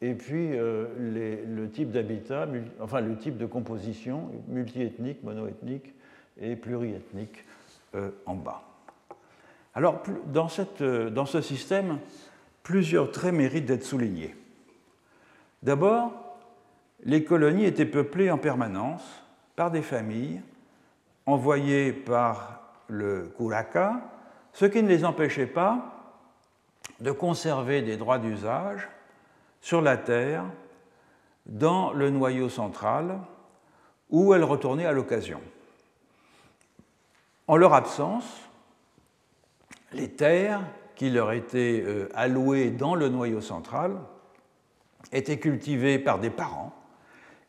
[0.00, 2.46] et puis euh, le type d'habitat,
[2.80, 5.94] enfin le type de composition multiethnique, monoethnique
[6.40, 7.44] et pluriethnique
[7.94, 8.62] euh, en bas.
[9.74, 10.02] Alors,
[10.48, 11.98] cette, dans ce système,
[12.62, 14.34] plusieurs traits méritent d'être soulignés.
[15.62, 16.25] D'abord,
[17.04, 19.02] les colonies étaient peuplées en permanence
[19.54, 20.40] par des familles
[21.26, 24.00] envoyées par le Curaca,
[24.52, 25.92] ce qui ne les empêchait pas
[27.00, 28.88] de conserver des droits d'usage
[29.60, 30.44] sur la terre
[31.46, 33.18] dans le noyau central
[34.10, 35.40] où elles retournaient à l'occasion.
[37.48, 38.24] En leur absence,
[39.92, 40.62] les terres
[40.94, 43.96] qui leur étaient euh, allouées dans le noyau central
[45.12, 46.75] étaient cultivées par des parents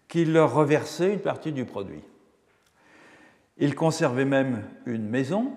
[0.07, 2.03] qui leur reversait une partie du produit.
[3.57, 5.53] Ils conservaient même une maison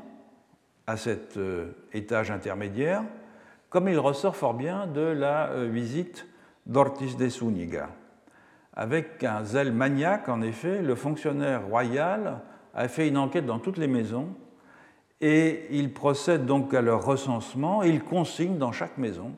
[0.86, 3.04] à cet euh, étage intermédiaire,
[3.68, 6.26] comme il ressort fort bien de la euh, visite
[6.66, 7.90] d'Ortiz de Zúñiga.
[8.74, 12.40] avec un zèle maniaque, en effet, le fonctionnaire royal
[12.74, 14.28] a fait une enquête dans toutes les maisons
[15.20, 19.32] et il procède donc à leur recensement il consigne dans chaque maison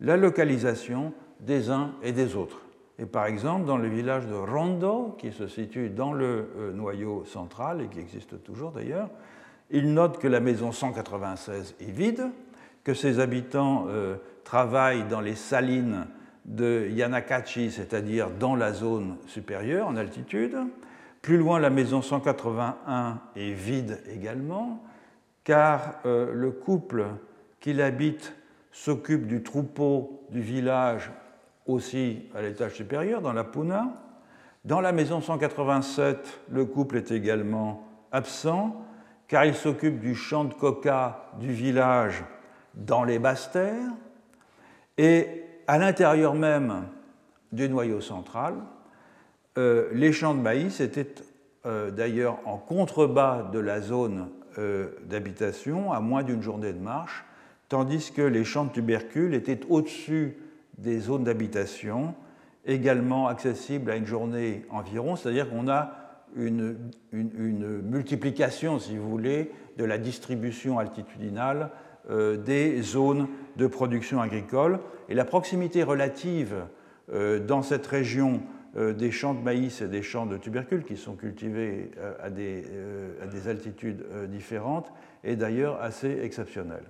[0.00, 2.65] la localisation des uns et des autres.
[2.98, 7.24] Et par exemple, dans le village de Rondo, qui se situe dans le euh, noyau
[7.26, 9.10] central et qui existe toujours d'ailleurs,
[9.70, 12.30] il note que la maison 196 est vide,
[12.84, 16.06] que ses habitants euh, travaillent dans les salines
[16.44, 20.56] de Yanakachi, c'est-à-dire dans la zone supérieure en altitude.
[21.20, 24.82] Plus loin, la maison 181 est vide également,
[25.42, 27.06] car euh, le couple
[27.60, 28.34] qui l'habite
[28.70, 31.10] s'occupe du troupeau du village
[31.66, 33.92] aussi à l'étage supérieur, dans la Puna.
[34.64, 38.84] Dans la maison 187, le couple est également absent,
[39.28, 42.24] car il s'occupe du champ de coca du village
[42.74, 43.92] dans les basses terres.
[44.98, 46.86] Et à l'intérieur même
[47.52, 48.54] du noyau central,
[49.58, 51.14] euh, les champs de maïs étaient
[51.64, 57.24] euh, d'ailleurs en contrebas de la zone euh, d'habitation, à moins d'une journée de marche,
[57.68, 60.36] tandis que les champs de tubercules étaient au-dessus
[60.78, 62.14] des zones d'habitation,
[62.66, 65.92] également accessibles à une journée environ, c'est-à-dire qu'on a
[66.36, 66.76] une,
[67.12, 71.70] multiplication, si vous voulez, de la distribution altitudinale
[72.10, 74.80] euh, des zones de production agricole.
[75.08, 76.54] Et la proximité relative
[77.12, 78.42] euh, dans cette région
[78.76, 82.64] euh, des champs de maïs et des champs de tubercules qui sont cultivés à des,
[83.22, 84.92] à des altitudes différentes
[85.24, 86.84] est d'ailleurs assez exceptionnelle.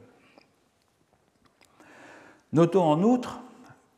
[2.52, 3.42] Notons en outre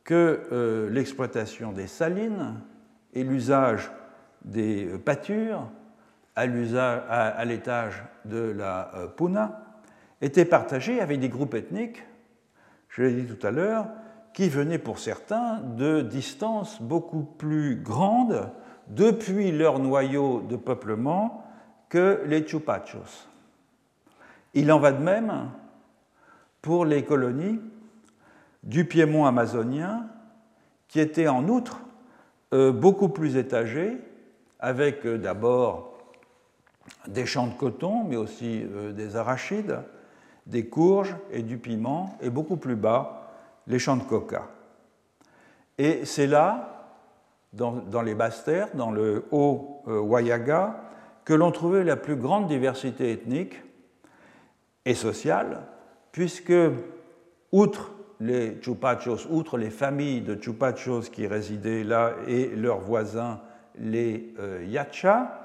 [0.09, 2.55] que euh, l'exploitation des salines
[3.13, 3.91] et l'usage
[4.43, 5.67] des euh, pâtures
[6.35, 9.61] à l'étage de la euh, Puna
[10.19, 12.03] étaient partagés avec des groupes ethniques,
[12.87, 13.85] je l'ai dit tout à l'heure,
[14.33, 18.49] qui venaient pour certains de distances beaucoup plus grandes
[18.87, 21.43] depuis leur noyau de peuplement
[21.87, 23.27] que les Chupachos.
[24.55, 25.51] Il en va de même
[26.63, 27.59] pour les colonies
[28.63, 30.07] du piémont amazonien,
[30.87, 31.79] qui était en outre
[32.53, 33.97] euh, beaucoup plus étagé,
[34.59, 35.97] avec euh, d'abord
[37.07, 39.79] des champs de coton, mais aussi euh, des arachides,
[40.47, 43.31] des courges et du piment, et beaucoup plus bas,
[43.67, 44.47] les champs de coca.
[45.77, 46.87] Et c'est là,
[47.53, 50.81] dans, dans, les basses terres, dans le haut Wayaga,
[51.23, 53.61] que l'on trouvait la plus grande diversité ethnique
[54.85, 55.61] et sociale,
[56.11, 56.53] puisque,
[57.51, 63.39] outre les Chupachos, outre les familles de Chupachos qui résidaient là et leurs voisins,
[63.77, 65.41] les euh, Yacha,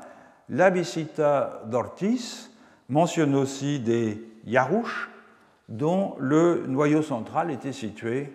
[0.48, 2.50] la d'Ortiz
[2.88, 5.10] mentionne aussi des Yarouches,
[5.68, 8.30] dont le noyau central était situé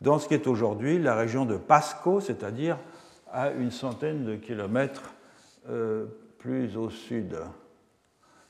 [0.00, 2.78] dans ce qui est aujourd'hui la région de Pasco, c'est-à-dire
[3.30, 5.12] à une centaine de kilomètres
[5.68, 6.06] euh,
[6.38, 7.36] plus au sud.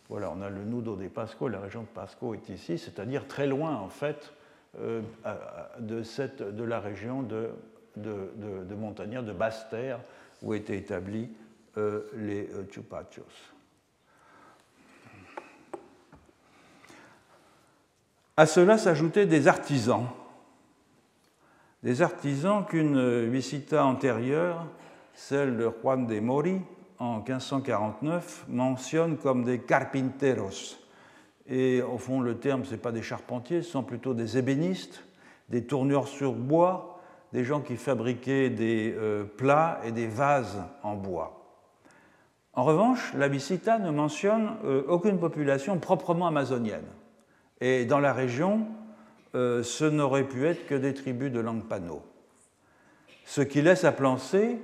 [0.08, 3.46] Voilà, on a le Nudo de Pasco, la région de Pasco est ici, c'est-à-dire très
[3.46, 4.32] loin en fait
[5.78, 7.50] de, cette, de, la région de,
[7.96, 8.30] de,
[8.68, 10.00] de montagnards, de basse-terre,
[10.42, 11.30] où étaient établis
[11.78, 13.22] euh, les euh, Chupachos.
[18.36, 20.06] À cela s'ajoutaient des artisans,
[21.82, 24.66] des artisans qu'une visita antérieure,
[25.14, 26.60] celle de Juan de Mori,
[26.98, 30.78] en 1549, mentionne comme des carpinteros,
[31.48, 35.04] et au fond, le terme, ce n'est pas des charpentiers, ce sont plutôt des ébénistes,
[35.48, 37.00] des tourneurs sur bois,
[37.32, 41.44] des gens qui fabriquaient des euh, plats et des vases en bois.
[42.54, 46.86] En revanche, la Visita ne mentionne euh, aucune population proprement amazonienne.
[47.60, 48.66] Et dans la région,
[49.34, 52.02] euh, ce n'aurait pu être que des tribus de langue pano.
[53.24, 54.58] Ce qui laisse à penser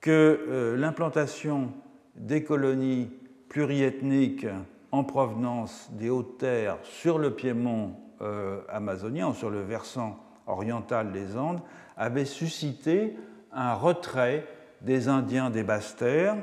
[0.00, 1.70] que l'implantation
[2.16, 3.10] des colonies
[3.48, 4.46] pluriethniques
[4.92, 11.36] en provenance des hautes terres sur le piémont euh, amazonien, sur le versant oriental des
[11.36, 11.60] Andes,
[11.96, 13.16] avait suscité
[13.52, 14.46] un retrait
[14.82, 16.36] des Indiens des basses terres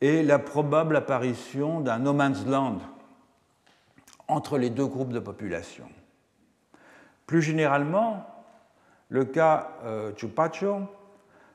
[0.00, 2.78] et la probable apparition d'un no man's land
[4.26, 5.88] entre les deux groupes de population.
[7.26, 8.26] Plus généralement,
[9.08, 10.12] le cas euh,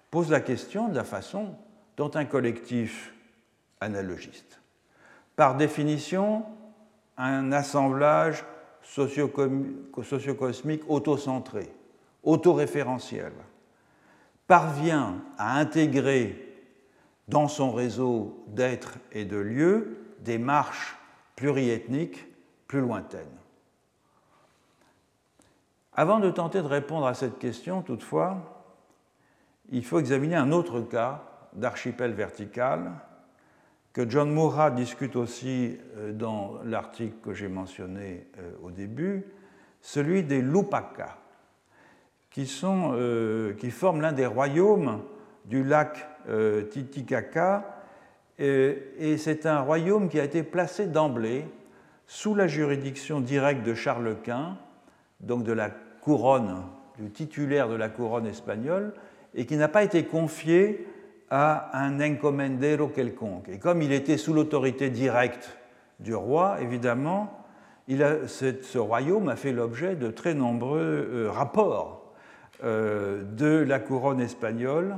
[0.10, 1.56] pose la question de la façon
[1.98, 3.14] dont un collectif
[3.82, 4.63] analogiste
[5.36, 6.46] par définition
[7.18, 8.44] un assemblage
[8.82, 11.72] sociocosmique autocentré,
[12.24, 13.34] autoréférentiel,
[14.48, 16.54] parvient à intégrer
[17.28, 20.98] dans son réseau d'êtres et de lieux des marches
[21.36, 22.26] pluriethniques
[22.68, 23.26] plus lointaines.
[25.94, 28.66] Avant de tenter de répondre à cette question, toutefois,
[29.70, 31.24] il faut examiner un autre cas
[31.54, 32.92] d'archipel vertical
[33.94, 35.78] que John Moura discute aussi
[36.14, 38.28] dans l'article que j'ai mentionné
[38.64, 39.24] au début,
[39.82, 40.44] celui des
[42.32, 42.98] qui, sont,
[43.60, 45.04] qui forment l'un des royaumes
[45.46, 46.08] du lac
[46.72, 47.84] Titicaca.
[48.40, 51.46] Et c'est un royaume qui a été placé d'emblée
[52.08, 54.58] sous la juridiction directe de Charles Quint,
[55.20, 55.70] donc de la
[56.02, 56.64] couronne,
[56.98, 58.94] du titulaire de la couronne espagnole,
[59.36, 60.88] et qui n'a pas été confié
[61.36, 63.50] à un encomendero quelconque.
[63.50, 65.58] Et comme il était sous l'autorité directe
[66.00, 67.44] du roi, évidemment,
[67.88, 72.14] ce royaume a fait l'objet de très nombreux euh, rapports
[72.64, 74.98] euh, de la couronne espagnole,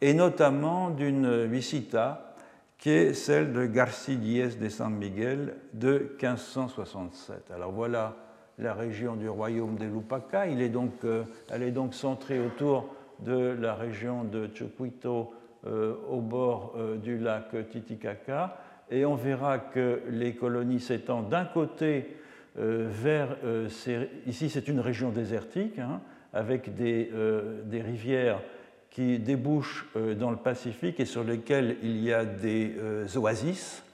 [0.00, 2.34] et notamment d'une visita
[2.78, 7.52] qui est celle de Garcidiez de San Miguel de 1567.
[7.54, 8.16] Alors voilà
[8.58, 10.48] la région du royaume de Lupaca.
[10.48, 12.88] Il est donc, euh, elle est donc centrée autour
[13.20, 15.34] de la région de Chucuito
[16.10, 18.58] au bord euh, du lac Titicaca.
[18.90, 22.16] Et on verra que les colonies s'étendent d'un côté
[22.56, 23.36] vers...
[24.26, 26.00] ici, c'est une région désertique, hein,
[26.32, 27.12] avec des,
[27.66, 28.40] des rivières
[28.98, 33.84] qui débouchent euh, dans le Pacifique et sur lesquels il y a des euh, oasis.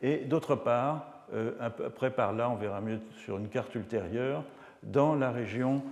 [0.00, 4.44] Et d'autre part, euh, après par là, on verra mieux sur une carte ultérieure,
[4.84, 5.82] dans la région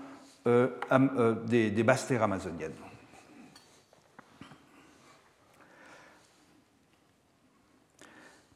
[0.46, 2.72] des, des basses terres amazoniennes.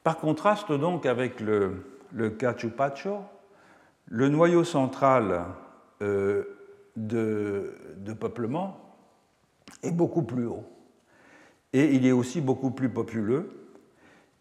[0.05, 1.83] Par contraste donc avec le,
[2.37, 3.23] Cachupacho,
[4.05, 5.45] le noyau central
[5.99, 6.47] de,
[6.95, 8.79] de, peuplement
[9.81, 10.63] est beaucoup plus haut.
[11.73, 13.49] Et il est aussi beaucoup plus populeux.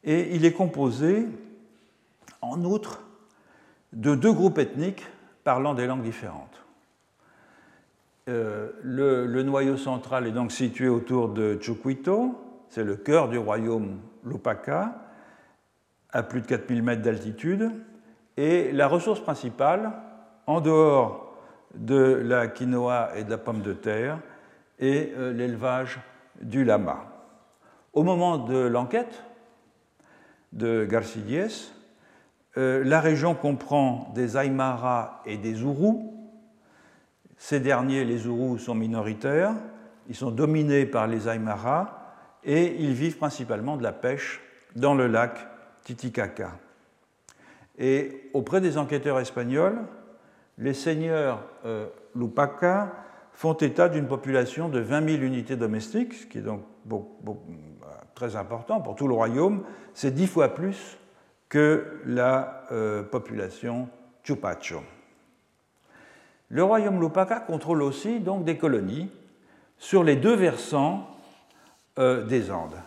[0.04, 1.26] Et il est composé,
[2.42, 3.02] en outre,
[3.94, 5.06] de deux groupes ethniques
[5.44, 6.62] parlant des langues différentes.
[8.28, 12.38] Euh, le, noyau central est donc situé autour de Chucuito,
[12.68, 15.03] c'est le cœur du royaume Lupaca,
[16.14, 17.70] à plus de 4000 mètres d'altitude.
[18.38, 19.92] Et la ressource principale,
[20.46, 21.36] en dehors
[21.74, 24.18] de la quinoa et de la pomme de terre,
[24.78, 26.00] et euh, l'élevage
[26.40, 27.04] du lama.
[27.92, 29.24] Au moment de l'enquête
[30.52, 31.72] de Garcidies,
[32.56, 36.12] euh, la région comprend des Aymara et des Ourous.
[37.36, 39.54] Ces derniers, les Ourous, sont minoritaires.
[40.08, 44.40] Ils sont dominés par les Aymara et ils vivent principalement de la pêche
[44.76, 45.38] dans le lac
[45.85, 46.59] Titicaca.
[47.78, 49.78] Et auprès des enquêteurs espagnols,
[50.59, 52.93] les seigneurs euh, Lupaca
[53.32, 56.62] font état d'une population de 20 000 unités domestiques, ce qui est donc
[58.14, 59.64] très important pour tout le royaume.
[59.93, 60.97] C'est dix fois plus
[61.49, 63.89] que la euh, population
[64.22, 64.82] Chupacho.
[66.49, 69.11] Le royaume Lupaca contrôle aussi donc des colonies
[69.78, 71.09] sur les deux versants
[71.99, 72.80] euh, des Andes.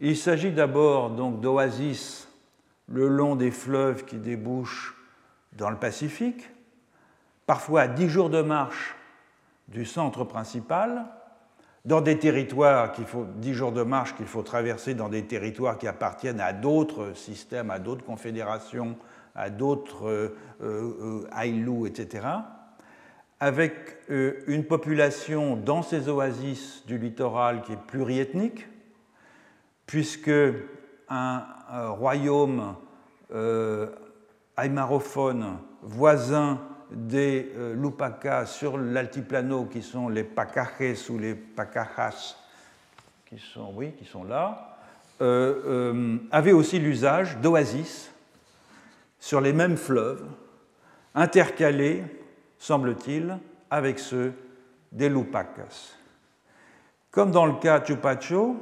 [0.00, 2.28] Il s'agit d'abord donc d'oasis
[2.86, 4.96] le long des fleuves qui débouchent
[5.52, 6.48] dans le Pacifique,
[7.46, 8.94] parfois à 10 jours de marche
[9.66, 11.06] du centre principal,
[11.84, 15.78] dans des territoires qu'il faut, dix jours de marche qu'il faut traverser dans des territoires
[15.78, 18.96] qui appartiennent à d'autres systèmes, à d'autres confédérations,
[19.34, 22.26] à d'autres euh, euh etc.,
[23.40, 23.74] avec
[24.10, 28.66] euh, une population dans ces oasis du littoral qui est pluriethnique,
[29.88, 30.30] puisque
[31.08, 32.76] un, royaume
[33.34, 33.88] euh,
[34.56, 36.60] aymarophone voisin
[36.90, 42.36] des euh, Lupaca sur l'altiplano, qui sont les Pacajes ou les Pacajas,
[43.26, 44.76] qui sont, là,
[45.20, 48.10] euh, euh, avaient aussi l'usage d'oasis
[49.18, 50.24] sur les mêmes fleuves,
[51.14, 52.04] intercalés,
[52.58, 53.38] semble-t-il,
[53.70, 54.32] avec ceux
[54.92, 55.94] des Lupacas.
[57.10, 58.56] Comme dans le cas Chupacho,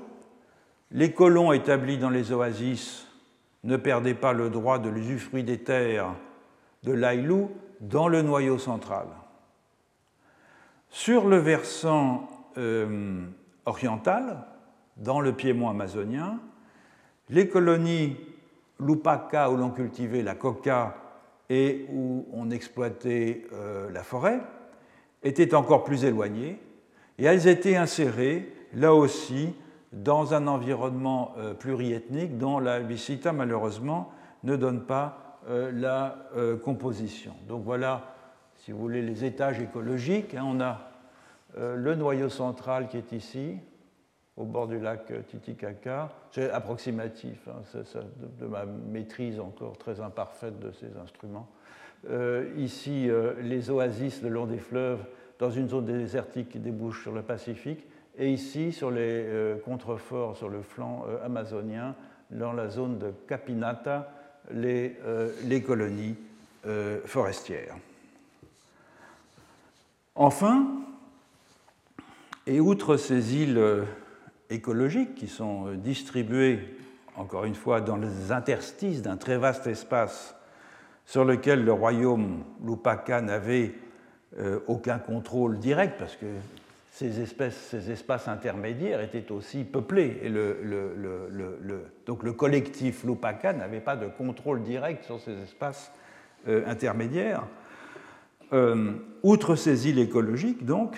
[0.90, 3.06] les colons établis dans les oasis
[3.64, 6.14] ne perdaient pas le droit de l'usufruit des terres
[6.84, 9.06] de l'Ailou dans le noyau central.
[10.88, 13.26] Sur le versant euh,
[13.66, 14.44] oriental,
[14.96, 16.38] dans le piémont amazonien,
[17.28, 18.16] les colonies
[18.80, 20.96] Lupaca où l'on cultivait la coca
[21.48, 24.40] et où on exploitait euh, la forêt
[25.22, 26.60] étaient encore plus éloignées
[27.18, 29.54] et elles étaient insérées là aussi
[29.92, 34.12] dans un environnement euh, pluriethnique dont la visita malheureusement
[34.44, 37.32] ne donne pas euh, la euh, composition.
[37.48, 38.14] Donc voilà,
[38.56, 40.34] si vous voulez, les étages écologiques.
[40.34, 40.44] Hein.
[40.46, 40.90] on a
[41.58, 43.56] le noyau central qui est ici,
[44.36, 46.10] au bord du lac Titicaca.
[46.30, 47.62] C'est approximatif, hein,
[48.38, 51.48] de, ma maîtrise encore très imparfaite de ces instruments.
[52.58, 53.08] ici,
[53.40, 55.02] les oasis le long des fleuves,
[55.38, 57.86] dans une zone désertique qui débouche sur le Pacifique,
[58.18, 61.94] et ici sur les euh, contreforts sur le flanc euh, amazonien,
[62.30, 64.12] dans la zone de Capinata,
[64.50, 64.96] les,
[65.44, 66.16] les colonies
[67.04, 67.76] forestières.
[70.16, 70.66] Enfin,
[72.48, 73.84] et outre ces îles
[74.50, 76.76] écologiques qui sont distribuées,
[77.14, 80.34] encore une fois, dans les interstices d'un très vaste espace
[81.06, 83.74] sur lequel le royaume Lupaka n'avait
[84.38, 86.26] euh, aucun contrôle direct, parce que
[86.96, 90.18] ces, espèces, ces espaces intermédiaires étaient aussi peuplés.
[90.24, 95.92] Le, donc le collectif Lupaka n'avait pas de contrôle direct sur ces espaces
[96.48, 97.46] euh, intermédiaires.
[98.54, 98.92] Euh,
[99.22, 100.96] outre ces îles écologiques, donc,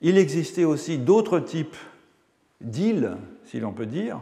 [0.00, 1.76] il existait aussi d'autres types
[2.60, 3.16] d'îles,
[3.46, 4.20] si l'on peut dire,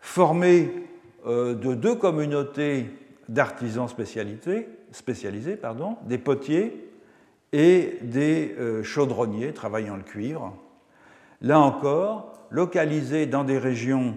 [0.00, 0.72] formées
[1.24, 2.86] de deux communautés
[3.28, 4.66] d'artisans spécialisés,
[6.08, 6.91] des potiers
[7.52, 10.56] et des euh, chaudronniers travaillant le cuivre.
[11.40, 14.16] Là encore, localisés dans des régions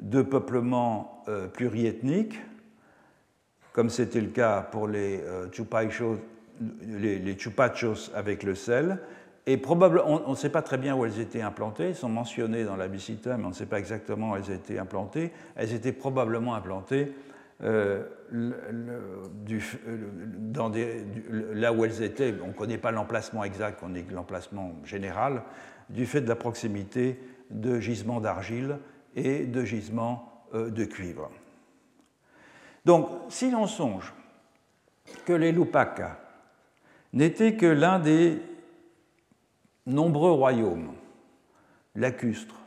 [0.00, 2.38] de peuplement euh, pluriethnique,
[3.72, 5.48] comme c'était le cas pour les, euh,
[7.36, 8.98] chupachos avec le sel,
[9.46, 12.64] et probablement, on ne sait pas très bien où elles étaient implantées, elles sont mentionnées
[12.64, 15.32] dans la Bicita, mais on ne sait pas exactement où elles étaient implantées.
[15.56, 17.14] Elles étaient probablement implantées
[17.60, 18.02] là
[21.72, 25.42] où elles étaient, on ne connaît pas l'emplacement exact, on est l'emplacement général,
[25.88, 27.18] du fait de la proximité
[27.50, 28.78] de gisements d'argile
[29.16, 31.30] et de gisements euh, de cuivre.
[32.84, 34.12] Donc, si l'on songe
[35.24, 36.20] que les Lupaka
[37.12, 38.38] n'étaient que l'un des
[39.86, 40.92] nombreux royaumes
[41.94, 42.60] lacustres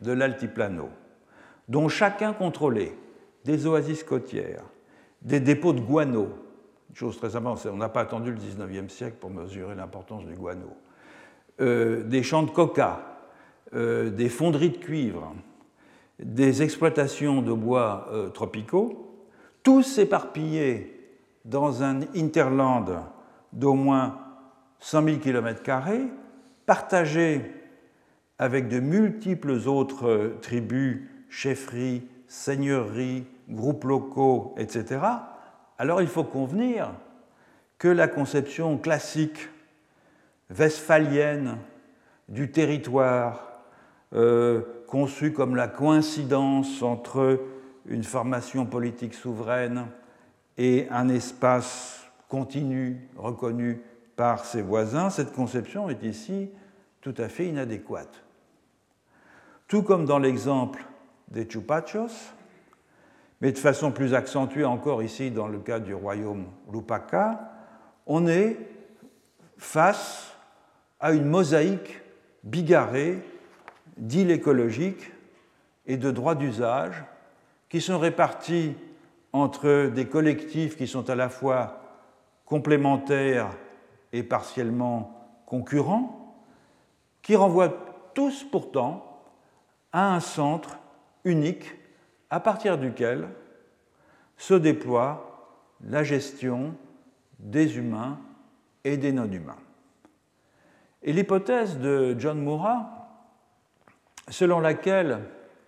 [0.00, 0.88] de l'altiplano,
[1.68, 2.94] dont chacun contrôlait
[3.44, 4.64] des oasis côtières,
[5.22, 6.28] des dépôts de guano,
[6.94, 10.76] chose très importante, on n'a pas attendu le 19e siècle pour mesurer l'importance du guano,
[11.60, 13.18] euh, des champs de coca,
[13.74, 15.34] euh, des fonderies de cuivre,
[16.18, 19.26] des exploitations de bois euh, tropicaux,
[19.62, 20.94] tous éparpillés
[21.44, 23.02] dans un interland
[23.52, 24.18] d'au moins
[24.80, 25.62] 100 000 km,
[26.66, 27.40] partagés
[28.38, 35.00] avec de multiples autres tribus, chefferies, seigneuries, groupes locaux, etc.,
[35.78, 36.92] alors il faut convenir
[37.78, 39.48] que la conception classique
[40.56, 41.58] westphalienne
[42.28, 43.48] du territoire,
[44.14, 47.40] euh, conçue comme la coïncidence entre
[47.86, 49.86] une formation politique souveraine
[50.56, 53.82] et un espace continu reconnu
[54.16, 56.50] par ses voisins, cette conception est ici
[57.00, 58.24] tout à fait inadéquate.
[59.68, 60.87] Tout comme dans l'exemple
[61.30, 62.32] des Chupachos,
[63.40, 67.52] mais de façon plus accentuée encore ici dans le cas du royaume Lupaka,
[68.06, 68.56] on est
[69.56, 70.34] face
[71.00, 72.00] à une mosaïque
[72.42, 73.22] bigarrée
[73.96, 75.12] d'îles écologiques
[75.86, 77.04] et de droits d'usage
[77.68, 78.74] qui sont répartis
[79.32, 81.82] entre des collectifs qui sont à la fois
[82.44, 83.50] complémentaires
[84.12, 86.36] et partiellement concurrents,
[87.22, 87.74] qui renvoient
[88.14, 89.22] tous pourtant
[89.92, 90.78] à un centre
[91.28, 91.74] unique
[92.30, 93.28] à partir duquel
[94.36, 96.74] se déploie la gestion
[97.38, 98.18] des humains
[98.84, 99.56] et des non-humains.
[101.02, 103.08] Et l'hypothèse de John Moura,
[104.28, 105.20] selon laquelle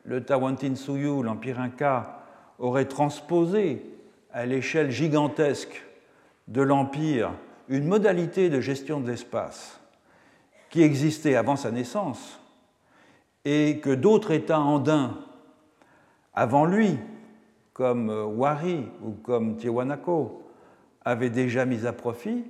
[0.04, 2.24] le Tawantinsuyu, l'Empire Inca,
[2.58, 3.84] aurait transposé
[4.32, 5.84] à l'échelle gigantesque
[6.48, 7.32] de l'Empire
[7.68, 9.80] une modalité de gestion de l'espace
[10.68, 12.40] qui existait avant sa naissance
[13.44, 15.18] et que d'autres États andins
[16.35, 16.99] avant lui,
[17.72, 20.28] comme euh, Wari ou comme Tiwanaku,
[21.05, 22.45] avaient déjà mis à profit,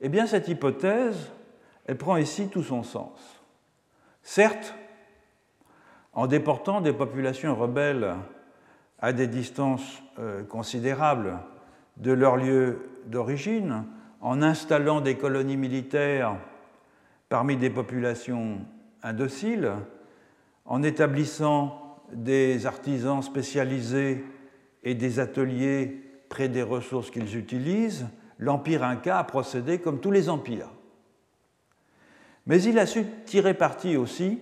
[0.00, 1.32] eh bien cette hypothèse,
[1.86, 3.42] elle prend ici tout son sens.
[4.22, 4.74] Certes,
[6.12, 8.14] en déportant des populations rebelles
[9.00, 11.38] à des distances euh, considérables
[11.98, 13.84] de leur lieu d'origine,
[14.20, 16.36] en installant des colonies militaires
[17.28, 18.60] parmi des populations
[19.02, 19.72] indociles,
[20.64, 24.24] en établissant des artisans spécialisés
[24.82, 28.06] et des ateliers près des ressources qu'ils utilisent,
[28.38, 30.70] l'Empire inca a procédé comme tous les empires.
[32.46, 34.40] Mais il a su tirer parti aussi,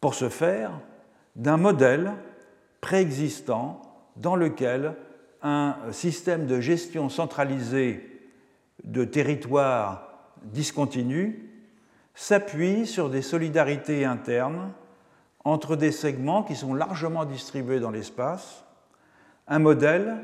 [0.00, 0.80] pour ce faire,
[1.36, 2.12] d'un modèle
[2.80, 3.82] préexistant
[4.16, 4.94] dans lequel
[5.42, 8.14] un système de gestion centralisée
[8.84, 11.34] de territoires discontinus
[12.14, 14.72] s'appuie sur des solidarités internes
[15.44, 18.64] entre des segments qui sont largement distribués dans l'espace,
[19.46, 20.16] un modèle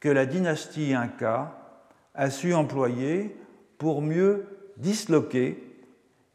[0.00, 1.58] que la dynastie Inca
[2.14, 3.36] a su employer
[3.78, 5.62] pour mieux disloquer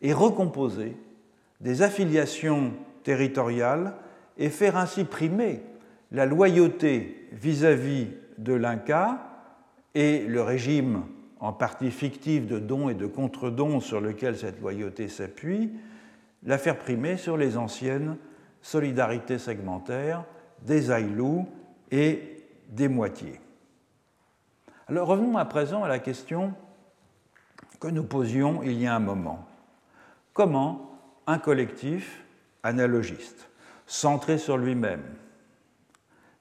[0.01, 0.97] et recomposer
[1.61, 2.73] des affiliations
[3.03, 3.93] territoriales
[4.37, 5.61] et faire ainsi primer
[6.11, 9.29] la loyauté vis-à-vis de l'Inca
[9.95, 11.03] et le régime
[11.39, 15.71] en partie fictif de dons et de contre-dons sur lequel cette loyauté s'appuie,
[16.45, 18.17] la faire primer sur les anciennes
[18.61, 20.25] solidarités segmentaires
[20.61, 21.47] des Aïlous
[21.91, 23.39] et des moitiés.
[24.87, 26.53] Alors revenons à présent à la question
[27.79, 29.45] que nous posions il y a un moment.
[30.33, 32.23] Comment un collectif
[32.63, 33.49] analogiste,
[33.85, 35.03] centré sur lui-même,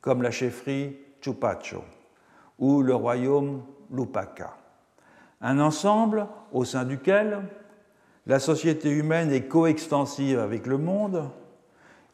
[0.01, 1.85] comme la chefferie Chupacho
[2.59, 4.57] ou le royaume Lupaca,
[5.41, 7.41] un ensemble au sein duquel
[8.27, 11.31] la société humaine est coextensive avec le monde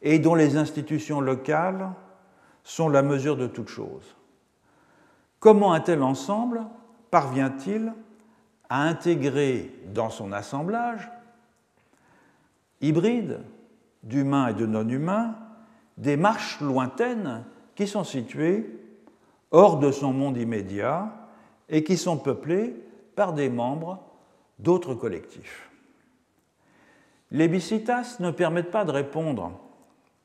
[0.01, 1.89] et dont les institutions locales
[2.63, 4.15] sont la mesure de toute chose.
[5.39, 6.61] Comment un tel ensemble
[7.11, 7.93] parvient-il
[8.69, 11.09] à intégrer dans son assemblage,
[12.81, 13.39] hybride
[14.03, 15.35] d'humains et de non-humains,
[15.97, 17.43] des marches lointaines
[17.75, 18.79] qui sont situées
[19.51, 21.11] hors de son monde immédiat
[21.67, 22.75] et qui sont peuplées
[23.15, 23.99] par des membres
[24.59, 25.68] d'autres collectifs?
[27.31, 29.51] Les bicitas ne permettent pas de répondre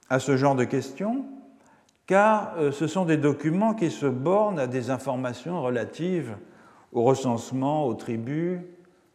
[0.08, 1.24] à ce genre de questions
[2.06, 6.36] car euh, ce sont des documents qui se bornent à des informations relatives
[6.92, 8.60] au recensement, aux tribus,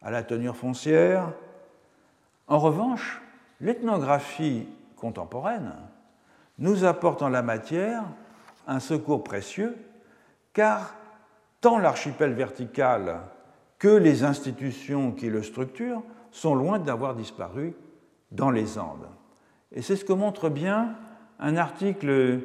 [0.02, 1.32] à la tenure foncière.
[2.48, 3.22] En revanche,
[3.60, 4.66] l'ethnographie
[4.96, 5.72] contemporaine
[6.58, 8.04] nous apporte en la matière
[8.66, 9.76] un secours précieux,
[10.52, 10.94] car
[11.60, 13.20] tant l'archipel vertical
[13.78, 17.74] que les institutions qui le structurent sont loin d'avoir disparu
[18.30, 19.08] dans les Andes.
[19.72, 20.94] Et c'est ce que montre bien
[21.38, 22.40] un article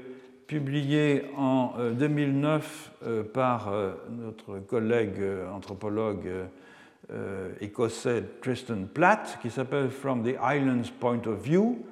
[0.47, 5.21] publié en 2009 euh, euh, par euh, notre collègue
[5.53, 6.29] anthropologue
[7.61, 11.85] écossais Tristan Platt, qui s'appelle From the Island's Point of View,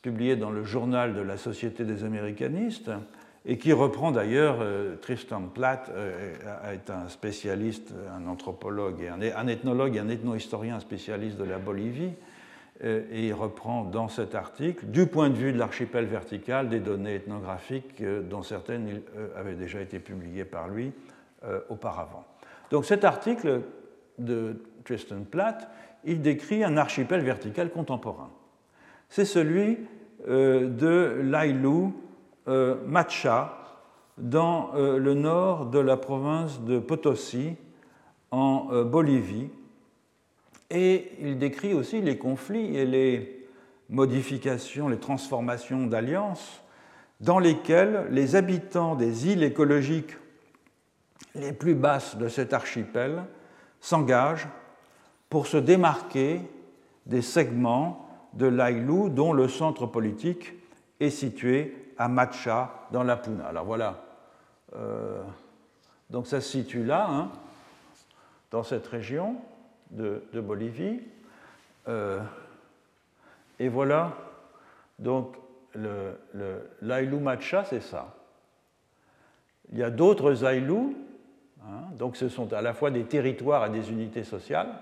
[0.00, 2.88] publié dans le journal de la Société des Américanistes,
[3.46, 4.58] et qui reprend d'ailleurs,
[5.02, 5.92] Tristan Platt
[6.72, 12.14] est un spécialiste, un anthropologue, et un ethnologue et un ethnohistorien spécialiste de la Bolivie,
[12.82, 16.80] euh, et il reprend dans cet article, du point de vue de l'archipel vertical, des
[16.80, 20.92] données ethnographiques euh, dont certaines euh, avaient déjà été publiées par lui
[21.68, 22.24] auparavant.
[22.70, 23.60] Donc cet article
[24.18, 25.68] de Tristan Platt,
[26.04, 28.30] il décrit un archipel vertical contemporain.
[29.10, 29.80] C'est celui
[30.26, 31.92] de l'Ailou
[32.46, 33.58] Macha,
[34.18, 37.54] dans le nord de la province de Potosi,
[38.30, 39.48] en Bolivie,
[40.70, 43.46] et il décrit aussi les conflits et les
[43.88, 46.62] modifications, les transformations d'alliances
[47.20, 50.16] dans lesquelles les habitants des îles écologiques
[51.34, 53.24] les plus basses de cet archipel
[53.80, 54.48] s'engagent
[55.30, 56.40] pour se démarquer
[57.06, 60.54] des segments de l'Ailou dont le centre politique
[61.00, 63.46] est situé à Macha dans la Puna.
[63.46, 63.96] Alors voilà,
[64.76, 65.22] euh,
[66.10, 67.30] donc ça se situe là, hein,
[68.50, 69.36] dans cette région
[69.90, 71.00] de, Bolivie.
[71.88, 72.20] Euh,
[73.58, 74.12] et voilà,
[74.98, 75.36] donc
[76.82, 78.14] l'Ailou Macha, c'est ça.
[79.72, 80.94] Il y a d'autres Ailou,
[81.62, 84.72] hein, donc ce sont à la fois des territoires et des unités sociales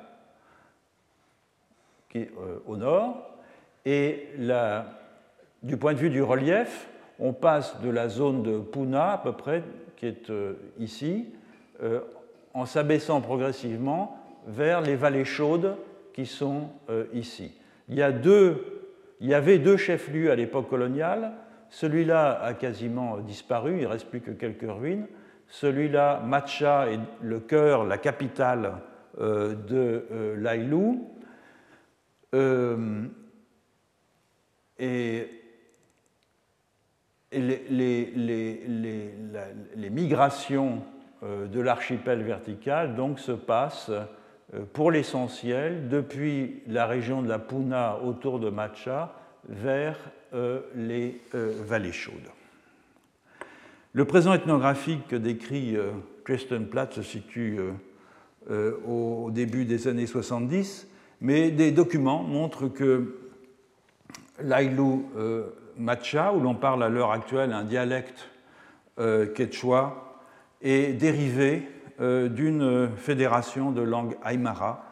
[2.08, 3.30] qui, euh, au nord,
[3.84, 4.28] et
[5.62, 6.88] du point de vue du relief,
[7.22, 9.62] on passe de la zone de Puna, à peu près,
[9.96, 11.26] qui est euh, ici,
[12.54, 15.76] en s'abaissant progressivement vers les vallées chaudes
[16.12, 17.52] qui sont euh, ici.
[17.88, 18.86] Il y, a deux,
[19.20, 21.32] il y avait deux chefs-lieux à l'époque coloniale.
[21.70, 25.06] Celui-là a quasiment disparu, il ne reste plus que quelques ruines.
[25.48, 28.78] Celui-là, Macha, est le cœur, la capitale
[29.20, 31.08] euh, de euh, l'Ailou.
[34.78, 35.28] et,
[37.32, 38.12] les,
[39.90, 40.82] migrations
[41.22, 43.90] de l'archipel vertical donc, se passent
[44.54, 49.14] euh, pour l'essentiel depuis la région de la Puna autour de Macha
[49.48, 49.98] vers
[50.34, 52.30] euh, les euh, vallées chaudes.
[53.94, 55.76] Le présent ethnographique que décrit
[56.24, 57.60] Kristen Platt se situe
[58.88, 60.88] au début des années 70,
[61.20, 63.18] mais des documents montrent que
[64.40, 65.10] l'Ailou
[65.82, 68.30] Macha, où l'on parle à l'heure actuelle un dialecte
[68.96, 70.12] quechua,
[70.62, 71.68] est dérivé
[72.00, 74.86] euh, d'une fédération de langue aymara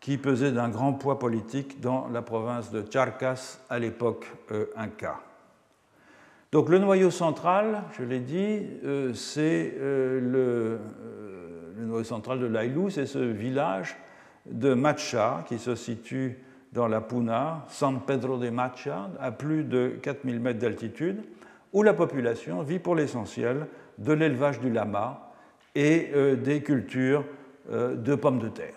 [0.00, 5.20] qui pesait d'un grand poids politique dans la province de Charcas à l'époque euh, inca.
[6.50, 10.78] Donc le noyau central, je l'ai dit, euh, c'est le,
[11.78, 13.96] noyau central de l'Ailou, c'est ce village
[14.44, 16.38] de Macha qui se situe
[16.72, 21.22] dans la Puna, San Pedro de Macha, à plus de 4000 mètres d'altitude,
[21.72, 23.66] où la population vit pour l'essentiel
[23.98, 25.32] de l'élevage du lama
[25.74, 27.24] et euh, des cultures
[27.70, 28.74] euh, de pommes de terre.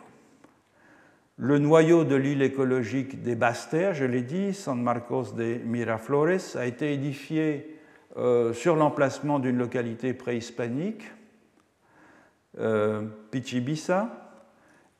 [1.37, 6.65] Le noyau de l'île écologique des Basses-Terres, je l'ai dit, San Marcos de Miraflores, a
[6.65, 7.77] été édifié
[8.17, 11.03] euh, sur l'emplacement d'une localité préhispanique,
[13.31, 14.31] Pichibisa,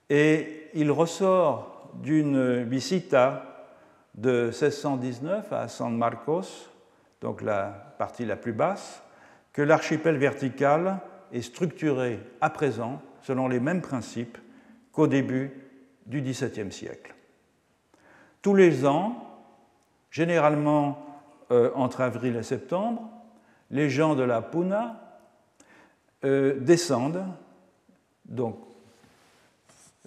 [0.10, 3.68] et il ressort d'une visita
[4.16, 6.70] de 1619 à San Marcos,
[7.22, 9.04] donc la partie la plus basse,
[9.54, 11.00] que l'archipel vertical
[11.32, 14.38] est structuré à présent selon les mêmes principes
[14.92, 15.52] qu'au début
[16.06, 17.16] du XVIIe siècle.
[18.42, 19.26] Tous les ans,
[20.12, 21.06] généralement
[21.52, 23.10] euh, entre avril et septembre,
[23.72, 25.02] les gens de la Puna
[26.24, 27.26] euh, descendent
[28.26, 28.58] donc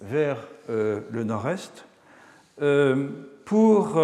[0.01, 0.37] vers
[0.69, 1.85] euh, le nord-est
[3.45, 4.01] pour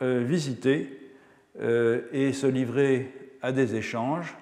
[0.00, 1.12] visiter
[1.58, 3.12] et se livrer
[3.42, 4.36] à des échanges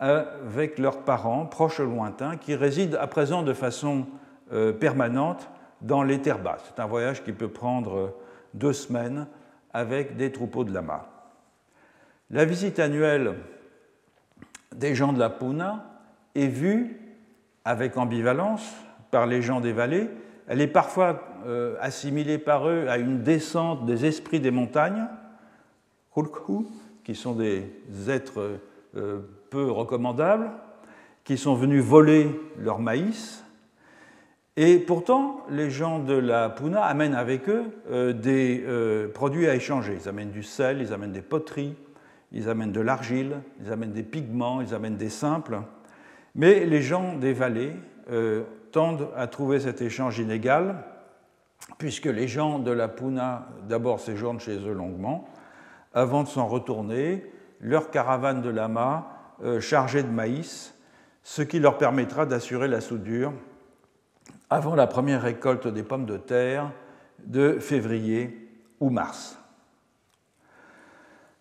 [0.00, 4.06] avec leurs parents, proches ou lointains, qui résident à présent de façon
[4.52, 5.48] euh, permanente
[5.80, 6.62] dans les terres basses.
[6.66, 8.16] C'est un voyage qui peut prendre euh,
[8.54, 9.26] deux semaines
[9.72, 11.06] avec des troupeaux de lamas.
[12.30, 13.34] La visite annuelle
[14.74, 15.84] des gens de la Puna
[16.34, 17.00] est vue
[17.64, 18.72] avec ambivalence
[19.10, 20.08] par les gens des vallées.
[20.48, 25.06] Elle est parfois euh, assimilée par eux à une descente des esprits des montagnes,
[27.04, 27.70] qui sont des
[28.08, 28.58] êtres
[29.50, 30.50] peu recommandables,
[31.22, 32.28] qui sont venus voler
[32.58, 33.44] leur maïs.
[34.56, 39.54] Et pourtant, les gens de la Puna amènent avec eux euh, des euh, produits à
[39.54, 39.98] échanger.
[40.02, 41.76] Ils amènent du sel, ils amènent des poteries,
[42.32, 45.60] ils amènent de l'argile, ils amènent des pigments, ils amènent des simples.
[46.34, 47.74] Mais les gens des vallées
[48.10, 50.84] euh, tendent à trouver cet échange inégal,
[51.78, 55.28] puisque les gens de la Puna d'abord séjournent chez eux longuement,
[55.94, 57.24] avant de s'en retourner,
[57.60, 59.08] leur caravane de lama
[59.42, 60.74] euh, chargés de maïs,
[61.22, 63.32] ce qui leur permettra d'assurer la soudure
[64.50, 66.70] avant la première récolte des pommes de terre
[67.24, 68.48] de février
[68.80, 69.38] ou mars.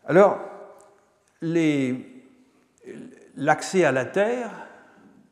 [0.06, 0.40] Alors,
[3.36, 4.52] l'accès à la terre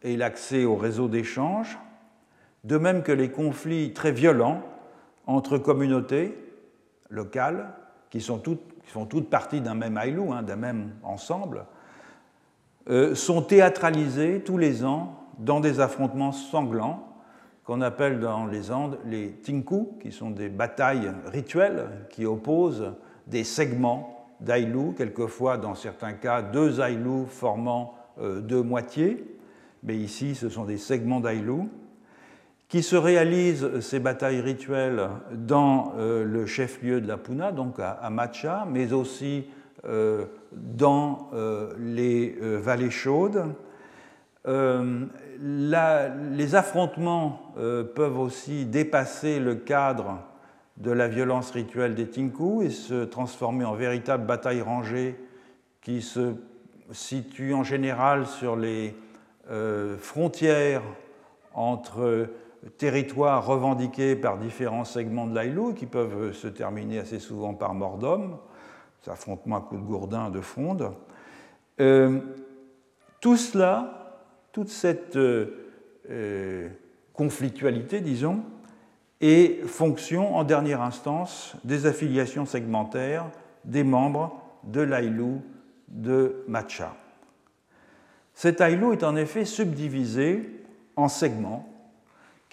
[0.04, 1.78] et l'accès au réseau d'échange,
[2.66, 4.62] de même que les conflits très violents
[5.28, 6.38] entre communautés
[7.10, 7.70] locales,
[8.10, 11.66] qui, sont toutes, font toutes partie d'un même aïlou, hein, d'un même ensemble,
[12.90, 17.08] euh, sont théâtralisés tous les ans dans des affrontements sanglants
[17.64, 22.94] qu'on appelle dans les Andes les tinku, qui sont des batailles rituelles qui opposent
[23.28, 29.24] des segments d'aïlou, quelquefois dans certains cas deux aïlous formant euh, deux moitiés,
[29.84, 31.70] mais ici ce sont des segments d'aïlou,
[32.68, 38.10] qui se réalisent ces batailles rituelles dans euh, le chef-lieu de la Puna, donc à
[38.10, 39.46] Macha, mais aussi
[39.88, 43.46] euh, dans euh, les vallées chaudes.
[44.46, 47.54] les affrontements
[47.96, 50.20] peuvent aussi dépasser le cadre
[50.78, 55.16] de la violence rituelle des Tinku et se transformer en véritable bataille rangée
[55.82, 56.34] qui se
[56.92, 58.96] situe en général sur les
[60.00, 60.84] frontières
[61.56, 62.28] entre
[62.78, 67.98] territoires revendiqués par différents segments de l'Aïlou qui peuvent se terminer assez souvent par mort
[67.98, 68.38] d'homme
[69.10, 70.92] affrontements à coups de gourdin, de fronde.
[71.80, 72.20] Euh,
[73.22, 75.74] tout cela, toute cette euh,
[76.10, 76.70] euh,
[77.14, 78.44] conflictualité, disons,
[79.22, 83.26] est fonction, en dernière instance, des affiliations segmentaires
[83.64, 85.42] des membres de l'Aïlou
[85.88, 86.94] de Matcha.
[88.34, 90.64] Cet Aïlou est en effet subdivisé
[90.96, 91.70] en segments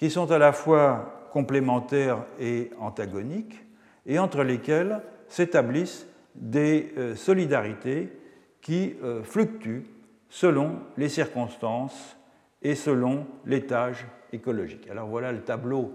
[0.03, 3.63] qui sont à la fois complémentaires et antagoniques,
[4.05, 4.99] et entre lesquels
[5.29, 8.11] s'établissent des euh, solidarités
[8.59, 9.85] qui euh, fluctuent
[10.27, 12.17] selon les circonstances
[12.61, 14.89] et selon l'étage écologique.
[14.91, 15.93] Alors voilà le tableau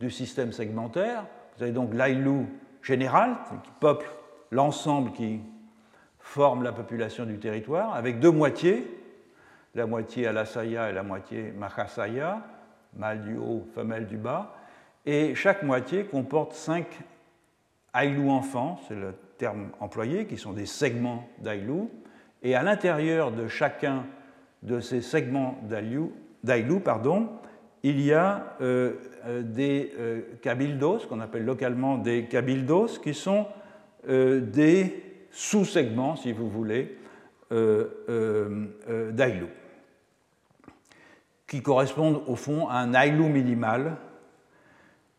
[0.00, 1.26] du système segmentaire.
[1.58, 2.46] Vous avez donc l'Aïlou
[2.80, 4.10] général, qui peuple
[4.50, 5.38] l'ensemble qui
[6.18, 8.86] forme la population du territoire, avec deux moitiés,
[9.74, 12.40] la moitié Alasaya et la moitié Mahasaya,
[12.96, 14.54] mâle du haut, femelle du bas,
[15.06, 16.86] et chaque moitié comporte cinq
[17.92, 21.90] Aïlou enfants, c'est le termes employés, qui sont des segments d'Ailou,
[22.42, 24.04] et à l'intérieur de chacun
[24.62, 27.30] de ces segments d'Ailou, pardon,
[27.82, 28.92] il y a euh,
[29.26, 33.46] euh, des euh, cabildos, qu'on appelle localement des cabildos, qui sont
[34.06, 36.96] des sous-segments, si vous voulez,
[37.50, 39.48] d'Ailou,
[41.50, 43.96] qui correspondent au fond à un Ailou minimal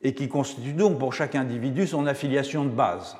[0.01, 3.17] et qui constitue donc pour chaque individu son affiliation de base.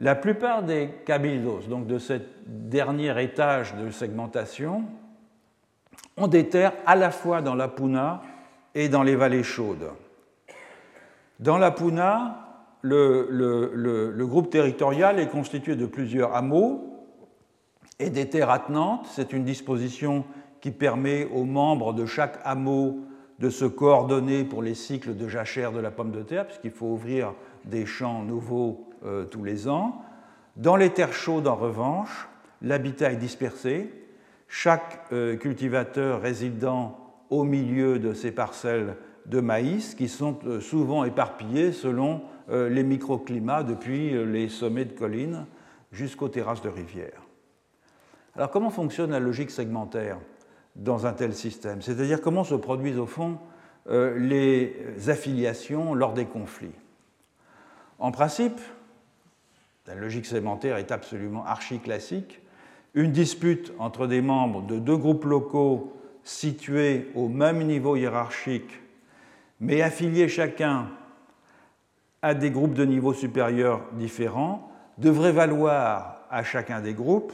[0.00, 2.14] La plupart des cabildos, donc de ce
[2.44, 4.82] dernier étage de segmentation,
[6.16, 8.22] ont des terres à la fois dans la Puna
[8.74, 9.92] et dans les vallées chaudes.
[11.38, 17.06] Dans la Puna, le, le, groupe territorial est constitué de plusieurs hameaux
[18.00, 19.06] et des terres attenantes.
[19.08, 20.24] C'est une disposition
[20.62, 23.00] qui permet aux membres de chaque hameau
[23.40, 26.86] de se coordonner pour les cycles de jachère de la pomme de terre, puisqu'il faut
[26.86, 27.34] ouvrir
[27.64, 30.00] des champs nouveaux euh, tous les ans.
[30.56, 32.28] Dans les terres chaudes, en revanche,
[32.62, 33.92] l'habitat est dispersé.
[34.46, 36.96] Chaque euh, cultivateur résidant
[37.28, 38.96] au milieu de ces parcelles
[39.26, 45.46] de maïs, qui sont euh, souvent éparpillées selon les microclimats, depuis les sommets de collines
[45.90, 47.22] jusqu'aux terrasses de rivières.
[48.34, 50.18] Alors comment fonctionne la logique segmentaire?
[50.76, 53.38] Dans un tel système C'est-à-dire comment se produisent au fond
[53.88, 56.74] euh, les affiliations lors des conflits.
[57.98, 58.60] En principe,
[59.86, 62.40] la logique sémentaire est absolument archi-classique.
[62.94, 65.92] Une dispute entre des membres de deux groupes locaux
[66.22, 68.80] situés au même niveau hiérarchique,
[69.60, 70.88] mais affiliés chacun
[72.22, 77.32] à des groupes de niveau supérieur différents, devrait valoir à chacun des groupes,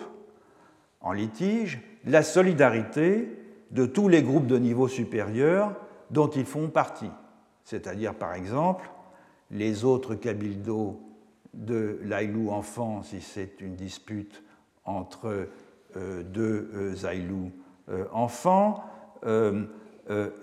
[1.00, 3.28] en litige, la solidarité
[3.70, 5.74] de tous les groupes de niveau supérieur
[6.10, 7.10] dont ils font partie,
[7.64, 8.90] c'est-à-dire par exemple
[9.50, 11.00] les autres cabildos
[11.54, 14.42] de l'Aïlou enfant si c'est une dispute
[14.84, 15.48] entre
[15.96, 17.50] euh, deux euh, Aïlou
[17.90, 18.84] euh, enfants,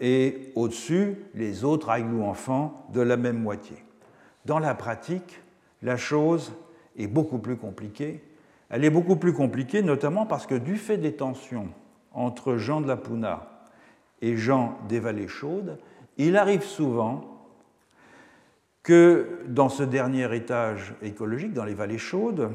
[0.01, 3.77] et au-dessus les autres Aïlou enfants de la même moitié.
[4.43, 5.39] Dans la pratique,
[5.81, 6.51] la chose
[6.97, 8.21] est beaucoup plus compliquée.
[8.69, 11.69] Elle est beaucoup plus compliquée notamment parce que du fait des tensions
[12.13, 13.47] entre Jean de la Puna
[14.21, 15.77] et Jean des Vallées Chaudes,
[16.17, 17.35] il arrive souvent
[18.85, 22.51] que dans ce dernier étage écologique, dans les vallées chaudes,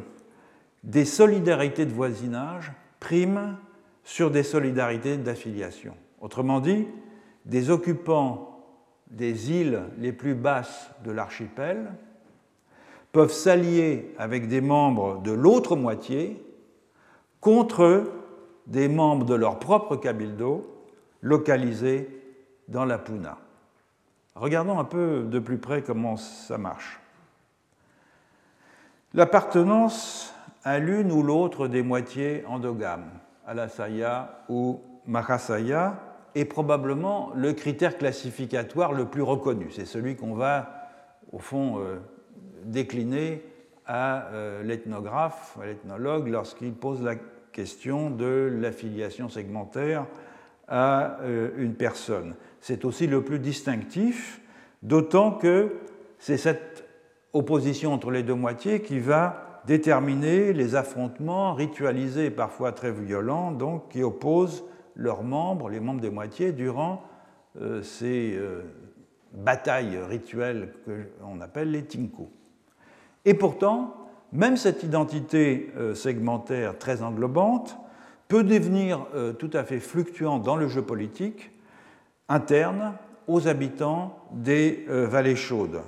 [0.84, 3.56] des solidarités de voisinage priment
[4.04, 5.94] sur des solidarités d'affiliation.
[6.20, 6.86] Autrement dit,
[7.46, 8.64] des occupants
[9.10, 11.92] des îles les plus basses de l'archipel
[13.12, 16.42] peuvent s'allier avec des membres de l'autre moitié
[17.40, 18.04] contre
[18.66, 20.66] des membres de leur propre cabildo
[21.22, 22.08] localisés
[22.68, 23.38] dans la Puna.
[24.34, 27.00] Regardons un peu de plus près comment ça marche.
[29.12, 30.32] L'appartenance
[30.62, 33.10] à l'une ou l'autre des moitiés endogames,
[33.46, 35.98] Alasaya ou Mahasaya,
[36.36, 39.72] est probablement le critère classificatoire le plus reconnu.
[39.72, 40.88] C'est celui qu'on va,
[41.32, 41.98] au fond, euh,
[42.64, 43.42] décliner
[43.86, 47.16] à euh, l'ethnographe, à l'ethnologue, lorsqu'il pose la
[47.50, 50.06] question de l'affiliation segmentaire
[50.68, 52.36] à euh, une personne.
[52.60, 54.40] C'est aussi le plus distinctif,
[54.82, 55.72] d'autant que
[56.18, 56.86] c'est cette
[57.32, 63.88] opposition entre les deux moitiés qui va déterminer les affrontements ritualisés, parfois très violents, donc
[63.88, 67.02] qui opposent leurs membres, les membres des moitiés, durant
[67.60, 68.38] euh, ces
[69.32, 72.28] batailles rituelles qu'on appelle les tinku.
[73.24, 73.94] Et pourtant,
[74.32, 77.76] même cette identité segmentaire très englobante
[78.30, 81.50] peut devenir euh, tout à fait fluctuant dans le jeu politique
[82.28, 82.94] interne
[83.26, 85.82] aux habitants des euh, vallées chaudes.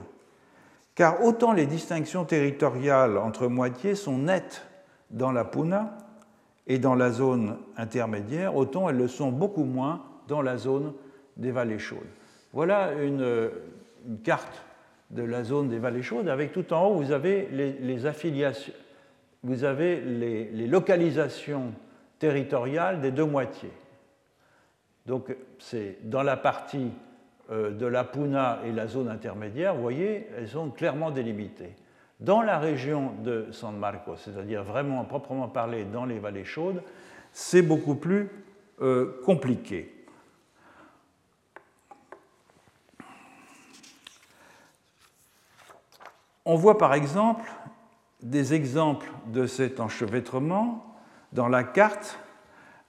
[0.97, 4.67] Car autant les distinctions territoriales entre moitiés sont nettes
[5.11, 5.97] dans la Puna
[6.67, 10.95] et dans la zone intermédiaire, autant elles le sont beaucoup moins dans la zone
[11.37, 11.99] des vallées chaudes.
[12.53, 13.51] Voilà une,
[14.25, 14.63] carte
[15.13, 18.73] de la zone des vallées chaudes avec tout en haut, vous avez les, affiliations,
[19.43, 21.73] vous avez les localisations
[22.19, 23.73] territoriale des deux moitiés.
[25.07, 26.93] Donc c'est dans la partie
[27.51, 31.75] euh, de la Puna et la zone intermédiaire, vous voyez, elles sont clairement délimitées.
[32.21, 36.81] Dans la région de San Marcos, c'est-à-dire vraiment proprement parlé dans les vallées chaudes,
[37.33, 38.29] c'est beaucoup plus
[38.81, 39.92] euh, compliqué.
[46.45, 47.51] On voit par exemple
[48.21, 50.97] des exemples de cet enchevêtrement
[51.33, 52.19] dans la carte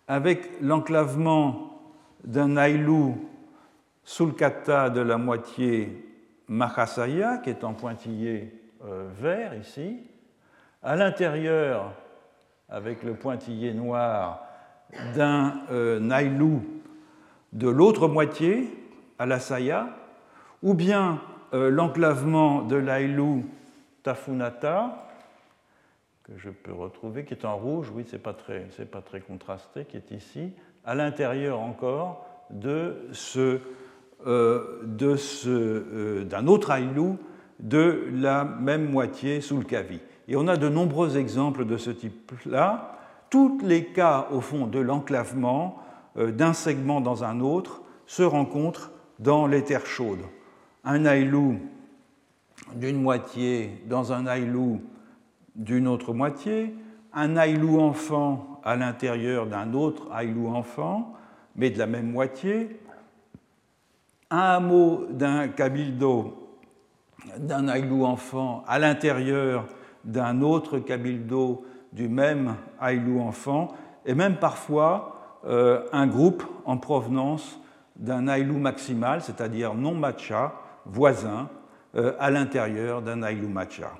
[0.07, 1.81] avec l'enclavement
[2.23, 3.29] d'un Ailou
[4.03, 6.05] Sulcata de la moitié
[6.47, 10.03] Mahasaya, qui est en pointillé euh, vert ici,
[10.81, 11.93] à l'intérieur,
[12.69, 14.45] avec le pointillé noir,
[15.15, 15.99] d'un euh,
[17.53, 18.67] de l'autre moitié,
[19.19, 19.87] à la Saya,
[20.61, 21.21] ou bien
[21.53, 23.45] euh, l'enclavement de l'Ailou
[24.03, 25.09] Tafunata,
[26.23, 29.85] que je peux retrouver, qui est en rouge, oui, c'est pas très, pas très contrasté,
[29.85, 30.51] qui est ici,
[30.85, 33.59] à l'intérieur encore de ce
[34.25, 37.17] d'un autre Ailou
[37.59, 39.99] de la même moitié sous le Kavi.
[40.29, 42.97] Et on a de nombreux exemples de ce type-là.
[43.29, 45.83] Tous les cas, au fond, de l'enclavement
[46.15, 50.23] d'un segment dans un autre se rencontrent dans les terres chaudes.
[50.83, 51.59] Un Ailou
[52.75, 54.81] d'une moitié dans un aïlou
[55.55, 56.75] d'une autre moitié,
[57.13, 61.13] un aïlou enfant à l'intérieur d'un autre aïlou enfant,
[61.55, 62.79] mais de la même moitié,
[64.29, 66.39] un hameau d'un cabildo
[67.37, 69.65] d'un aïlou enfant à l'intérieur
[70.03, 73.69] d'un autre cabildo du même aïlou enfant,
[74.05, 77.59] et même parfois euh, un groupe en provenance
[77.95, 80.53] d'un aïlou maximal, c'est-à-dire non matcha,
[80.85, 81.49] voisin,
[81.95, 83.91] euh, à l'intérieur d'un Ailumacha.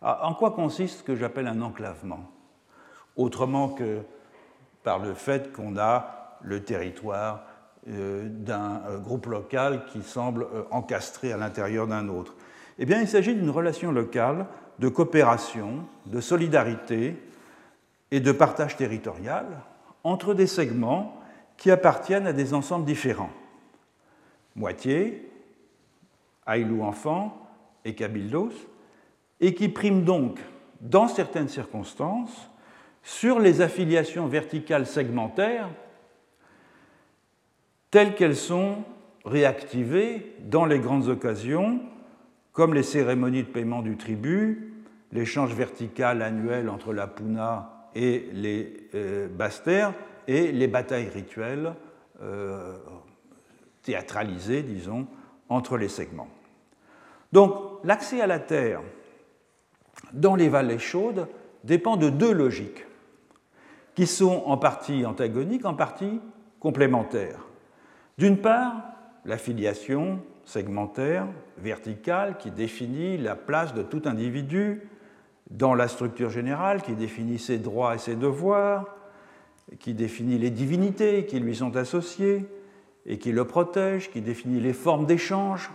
[0.00, 2.30] Ah, en quoi consiste ce que j'appelle un enclavement?
[3.16, 4.00] Autrement que
[4.82, 7.44] par le fait qu'on a le territoire
[7.88, 12.34] euh, d'un euh, groupe local qui semble encastré à l'intérieur d'un autre.
[12.78, 14.46] Eh bien, il s'agit d'une relation locale
[14.78, 17.22] de coopération, de solidarité
[18.10, 19.44] et de partage territorial
[20.02, 21.20] entre des segments
[21.58, 23.30] qui appartiennent à des ensembles différents.
[24.56, 25.31] Moitié,
[26.46, 27.48] Aïlou enfant
[27.84, 28.52] et Kabildos,
[29.40, 30.38] et qui prime donc,
[30.80, 32.50] dans certaines circonstances,
[33.02, 35.68] sur les affiliations verticales segmentaires
[37.90, 38.84] telles qu'elles sont
[39.24, 41.80] réactivées dans les grandes occasions,
[42.52, 44.72] comme les cérémonies de paiement du tribut,
[45.12, 49.92] l'échange vertical annuel entre la Puna et les euh, Bastères,
[50.28, 51.74] et les batailles rituelles
[52.22, 52.76] euh,
[53.82, 55.06] théâtralisées, disons,
[55.52, 56.28] entre les segments.
[57.32, 58.80] Donc l'accès à la Terre
[60.12, 61.28] dans les vallées chaudes
[61.64, 62.84] dépend de deux logiques
[63.94, 66.20] qui sont en partie antagoniques, en partie
[66.60, 67.46] complémentaires.
[68.18, 68.74] D'une part,
[69.24, 71.26] la filiation segmentaire,
[71.58, 74.82] verticale, qui définit la place de tout individu
[75.50, 78.86] dans la structure générale, qui définit ses droits et ses devoirs,
[79.78, 82.46] qui définit les divinités qui lui sont associées,
[83.06, 85.70] et qui le protège, qui définit les formes d'échange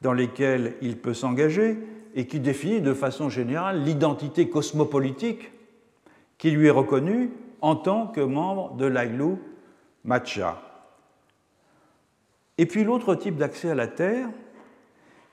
[0.00, 1.78] dans lesquelles il peut s'engager
[2.14, 5.52] et qui définit de façon générale l'identité cosmopolitique
[6.38, 7.30] qui lui est reconnue
[7.60, 9.38] en tant que membre de l'Ailou
[10.04, 10.62] Matcha.
[12.56, 14.28] Et puis l'autre type d'accès à la Terre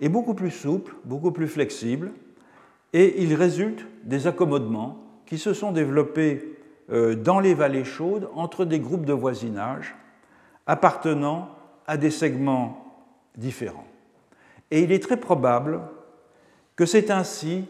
[0.02, 2.12] est beaucoup plus souple, beaucoup plus flexible,
[2.94, 6.58] et il résulte des accommodements qui se sont développés
[6.92, 9.96] euh, dans les vallées chaudes entre des groupes de voisinage
[10.66, 11.50] appartenant
[11.88, 13.04] à des segments
[13.36, 13.88] différents.
[14.72, 15.82] Et il est très probable
[16.76, 17.66] que c'est ainsi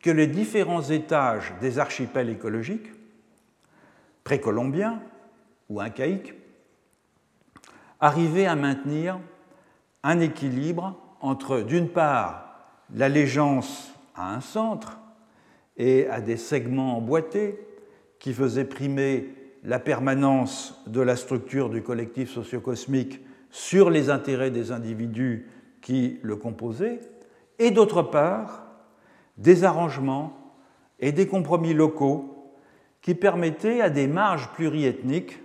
[0.00, 2.90] que les différents étages des archipels écologiques,
[4.24, 5.02] précolombiens
[5.68, 6.34] ou incaïques,
[7.98, 9.18] arrivaient à maintenir
[10.02, 12.46] un équilibre entre, d'une part,
[12.94, 14.98] l'allégeance à un centre
[15.76, 17.58] et à des segments emboîtés
[18.18, 19.34] qui faisaient primer
[19.66, 25.48] la permanence de la structure du collectif sociocosmique sur les intérêts des individus
[25.82, 27.00] qui le composaient,
[27.58, 28.64] et d'autre part,
[29.38, 30.36] des arrangements
[31.00, 32.54] et des compromis locaux
[33.02, 35.38] qui permettaient à des marges pluriethniques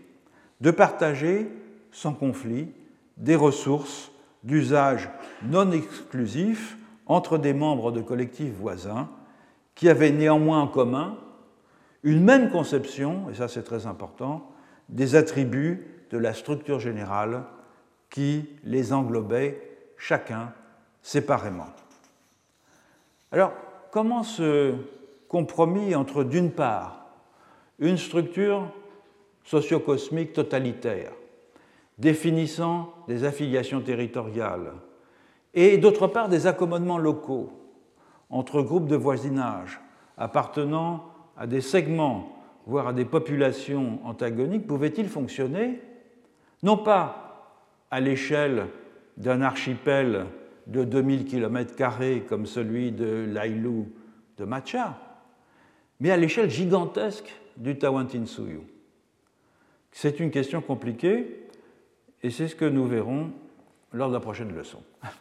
[0.61, 1.47] de partager
[1.91, 2.69] sans conflit
[3.17, 4.11] des ressources
[4.43, 5.09] d'usage
[5.43, 9.09] non exclusif entre des membres de collectifs voisins
[9.73, 11.17] qui avaient néanmoins en commun
[12.03, 14.51] une même conception, et ça c'est très important,
[14.89, 17.43] des attributs de la structure générale
[18.09, 19.61] qui les englobait
[19.97, 20.53] chacun
[21.01, 21.67] séparément.
[23.31, 23.53] Alors,
[23.91, 24.73] comment ce
[25.29, 27.05] compromis entre, d'une part,
[27.79, 28.67] une structure
[29.43, 31.11] sociocosmique totalitaire,
[31.97, 34.73] définissant des affiliations territoriales,
[35.53, 37.51] et d'autre part des accommodements locaux
[38.29, 39.79] entre groupes de voisinage
[40.17, 45.81] appartenant à des segments, voire à des populations antagoniques, pouvait-il fonctionner?
[46.63, 47.57] Non pas
[47.89, 48.67] à l'échelle
[49.17, 50.25] d'un archipel
[50.67, 51.75] de 2000 km
[52.27, 53.89] comme celui de l'Ailou
[54.37, 54.97] de Macha,
[55.99, 58.61] mais à l'échelle gigantesque du Tawantinsuyu.
[59.91, 61.47] C'est une question compliquée
[62.23, 63.31] et c'est ce que nous verrons
[63.91, 64.81] lors de la prochaine leçon.